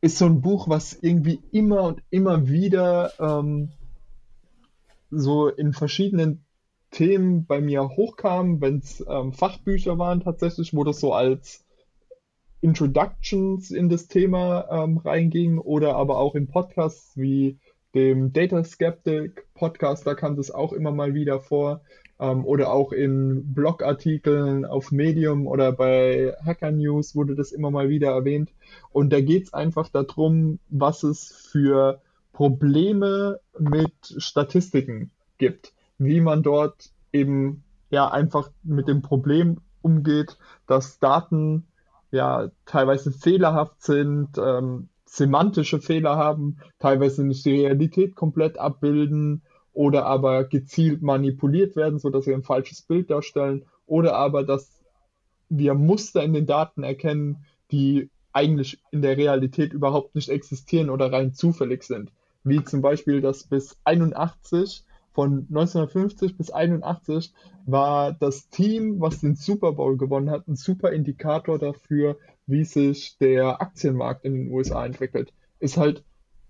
[0.00, 3.70] Ist so ein Buch, was irgendwie immer und immer wieder ähm,
[5.10, 6.44] so in verschiedenen
[6.90, 11.63] Themen bei mir hochkam, wenn es ähm, Fachbücher waren tatsächlich, wo das so als
[12.64, 17.58] Introductions in das Thema ähm, reinging oder aber auch in Podcasts wie
[17.94, 21.82] dem Data Skeptic Podcast, da kam das auch immer mal wieder vor.
[22.18, 27.90] Ähm, oder auch in Blogartikeln auf Medium oder bei Hacker News wurde das immer mal
[27.90, 28.50] wieder erwähnt.
[28.92, 32.00] Und da geht es einfach darum, was es für
[32.32, 40.98] Probleme mit Statistiken gibt, wie man dort eben ja einfach mit dem Problem umgeht, dass
[40.98, 41.66] Daten
[42.14, 49.42] ja teilweise fehlerhaft sind, ähm, semantische Fehler haben, teilweise nicht die Realität komplett abbilden
[49.72, 54.82] oder aber gezielt manipuliert werden, sodass sie ein falsches Bild darstellen oder aber, dass
[55.48, 61.12] wir Muster in den Daten erkennen, die eigentlich in der Realität überhaupt nicht existieren oder
[61.12, 62.10] rein zufällig sind.
[62.42, 64.84] Wie zum Beispiel, dass bis 81
[65.14, 67.32] von 1950 bis 81
[67.66, 73.16] war das Team, was den Super Bowl gewonnen hat, ein super Indikator dafür, wie sich
[73.18, 75.32] der Aktienmarkt in den USA entwickelt.
[75.60, 76.04] Ist halt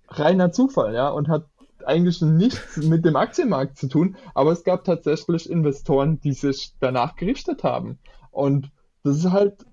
[0.09, 1.47] reiner Zufall, ja, und hat
[1.85, 7.17] eigentlich nichts mit dem Aktienmarkt zu tun, aber es gab tatsächlich Investoren, die sich danach
[7.17, 7.99] gerichtet haben.
[8.31, 8.71] Und
[9.03, 9.67] das ist halt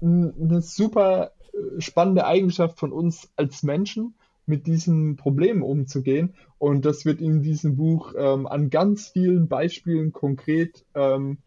[0.00, 1.32] eine super
[1.78, 4.14] spannende Eigenschaft von uns als Menschen,
[4.50, 6.34] mit diesen Problemen umzugehen.
[6.58, 11.38] Und das wird in diesem Buch ähm, an ganz vielen Beispielen konkret ähm,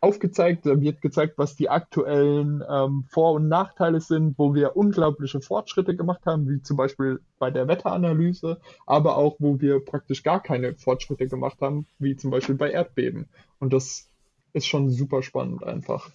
[0.00, 0.64] aufgezeigt.
[0.64, 5.94] Da wird gezeigt, was die aktuellen ähm, Vor- und Nachteile sind, wo wir unglaubliche Fortschritte
[5.94, 10.74] gemacht haben, wie zum Beispiel bei der Wetteranalyse, aber auch, wo wir praktisch gar keine
[10.74, 13.28] Fortschritte gemacht haben, wie zum Beispiel bei Erdbeben.
[13.58, 14.08] Und das
[14.52, 16.10] ist schon super spannend einfach.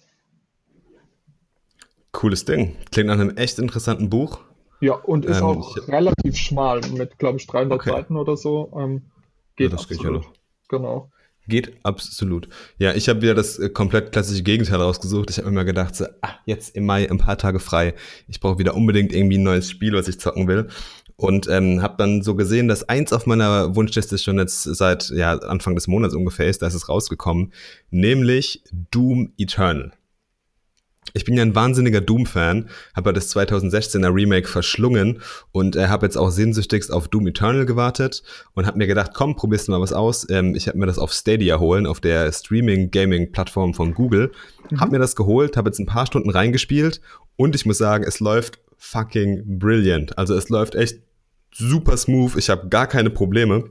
[2.12, 2.74] Cooles Ding.
[2.90, 4.40] Klingt nach einem echt interessanten Buch.
[4.80, 7.90] Ja, und ist ähm, auch ich, relativ schmal mit, glaube ich, 300 okay.
[7.90, 8.72] Seiten oder so.
[8.78, 9.02] Ähm,
[9.56, 10.02] geht ja, das absolut.
[10.02, 10.32] geht ja noch.
[10.68, 11.10] Genau.
[11.48, 12.48] Geht absolut.
[12.78, 15.30] Ja, ich habe wieder das äh, komplett klassische Gegenteil rausgesucht.
[15.30, 17.94] Ich habe immer gedacht, so, ah, jetzt im Mai ein paar Tage frei.
[18.26, 20.68] Ich brauche wieder unbedingt irgendwie ein neues Spiel, was ich zocken will.
[21.16, 25.38] Und ähm, habe dann so gesehen, dass eins auf meiner Wunschliste schon jetzt seit ja,
[25.38, 27.52] Anfang des Monats ungefähr ist, da ist es rausgekommen,
[27.90, 29.92] nämlich Doom Eternal.
[31.14, 35.20] Ich bin ja ein wahnsinniger Doom-Fan, habe das 2016er Remake verschlungen
[35.52, 38.22] und äh, habe jetzt auch sehnsüchtigst auf Doom Eternal gewartet
[38.54, 40.26] und habe mir gedacht, komm, probierst du mal was aus.
[40.30, 44.32] Ähm, ich habe mir das auf Stadia holen, auf der Streaming-Gaming-Plattform von Google.
[44.70, 44.80] Mhm.
[44.80, 47.00] Habe mir das geholt, habe jetzt ein paar Stunden reingespielt
[47.36, 50.16] und ich muss sagen, es läuft fucking brilliant.
[50.18, 51.00] Also es läuft echt
[51.52, 52.36] super smooth.
[52.36, 53.70] Ich habe gar keine Probleme.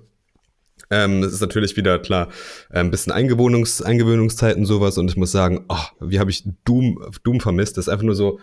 [0.90, 2.30] Ähm, es ist natürlich wieder klar
[2.70, 7.12] äh, ein bisschen Eingewöhnungs Eingewöhnungszeiten sowas und ich muss sagen, oh, wie habe ich Doom,
[7.24, 7.78] Doom vermisst?
[7.78, 8.40] Das ist einfach nur so,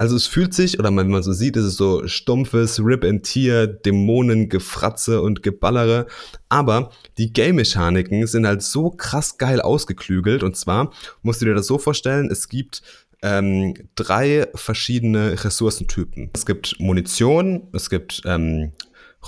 [0.00, 3.22] also es fühlt sich, oder wenn man so sieht, ist es so stumpfes Rip and
[3.22, 6.06] Tear, Dämonen, Gefratze und Geballere.
[6.48, 10.42] Aber die Game-Mechaniken sind halt so krass geil ausgeklügelt.
[10.42, 12.80] Und zwar musst du dir das so vorstellen, es gibt
[13.20, 16.30] ähm, drei verschiedene Ressourcentypen.
[16.32, 18.72] Es gibt Munition, es gibt ähm,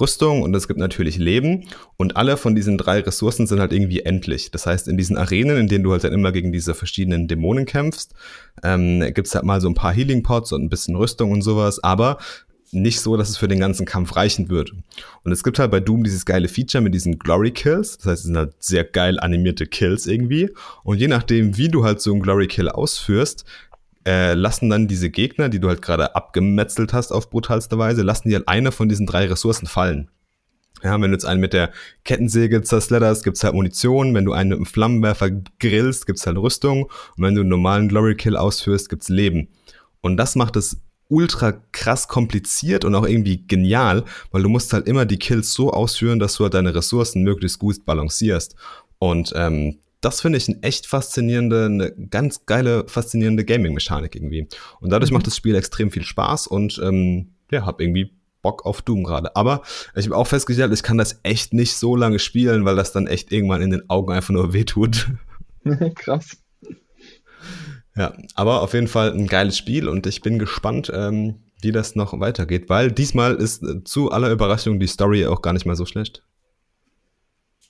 [0.01, 1.69] Rüstung und es gibt natürlich Leben.
[1.97, 4.51] Und alle von diesen drei Ressourcen sind halt irgendwie endlich.
[4.51, 7.67] Das heißt, in diesen Arenen, in denen du halt dann immer gegen diese verschiedenen Dämonen
[7.67, 8.15] kämpfst,
[8.63, 11.43] ähm, gibt es halt mal so ein paar Healing Pots und ein bisschen Rüstung und
[11.43, 12.19] sowas, aber
[12.73, 14.73] nicht so, dass es für den ganzen Kampf reichen wird.
[15.25, 17.99] Und es gibt halt bei Doom dieses geile Feature mit diesen Glory Kills.
[17.99, 20.51] Das heißt, es sind halt sehr geil animierte Kills irgendwie.
[20.83, 23.45] Und je nachdem, wie du halt so einen Glory Kill ausführst,
[24.07, 28.29] äh, lassen dann diese Gegner, die du halt gerade abgemetzelt hast auf brutalste Weise, lassen
[28.29, 30.11] die halt eine von diesen drei Ressourcen fallen.
[30.83, 31.71] Ja, wenn du jetzt einen mit der
[32.05, 34.15] Kettensäge zersledderst, gibt's halt Munition.
[34.15, 35.31] Wenn du einen mit dem Flammenwerfer
[35.61, 36.85] grillst, gibt's halt Rüstung.
[37.17, 39.49] Und wenn du einen normalen Glory Kill ausführst, gibt's Leben.
[40.01, 40.79] Und das macht es
[41.09, 45.71] ultra krass kompliziert und auch irgendwie genial, weil du musst halt immer die Kills so
[45.71, 48.57] ausführen, dass du halt deine Ressourcen möglichst gut balancierst.
[48.99, 54.49] Und ähm, das finde ich eine echt faszinierende, eine ganz geile, faszinierende Gaming-Mechanik irgendwie.
[54.81, 55.17] Und dadurch mhm.
[55.17, 59.35] macht das Spiel extrem viel Spaß und ähm, ja, hab irgendwie Bock auf Doom gerade.
[59.37, 59.63] Aber
[59.95, 63.07] ich habe auch festgestellt, ich kann das echt nicht so lange spielen, weil das dann
[63.07, 65.09] echt irgendwann in den Augen einfach nur wehtut.
[65.95, 66.37] Krass.
[67.95, 71.95] Ja, aber auf jeden Fall ein geiles Spiel und ich bin gespannt, ähm, wie das
[71.95, 75.77] noch weitergeht, weil diesmal ist äh, zu aller Überraschung die Story auch gar nicht mal
[75.77, 76.25] so schlecht.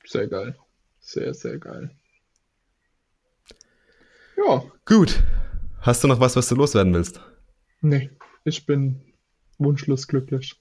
[0.06, 0.56] Sehr geil.
[1.00, 1.90] Sehr, sehr geil.
[4.47, 4.62] Ja.
[4.86, 5.22] Gut.
[5.80, 7.20] Hast du noch was, was du loswerden willst?
[7.80, 8.11] Nee,
[8.45, 9.01] ich bin
[9.59, 10.61] wunschlos glücklich.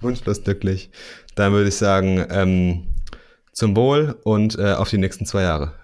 [0.00, 0.90] Wunschlos glücklich.
[1.34, 2.88] Dann würde ich sagen, ähm,
[3.52, 5.74] zum Wohl und äh, auf die nächsten zwei Jahre.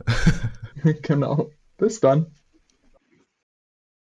[1.03, 1.51] genau.
[1.77, 2.35] Bis dann.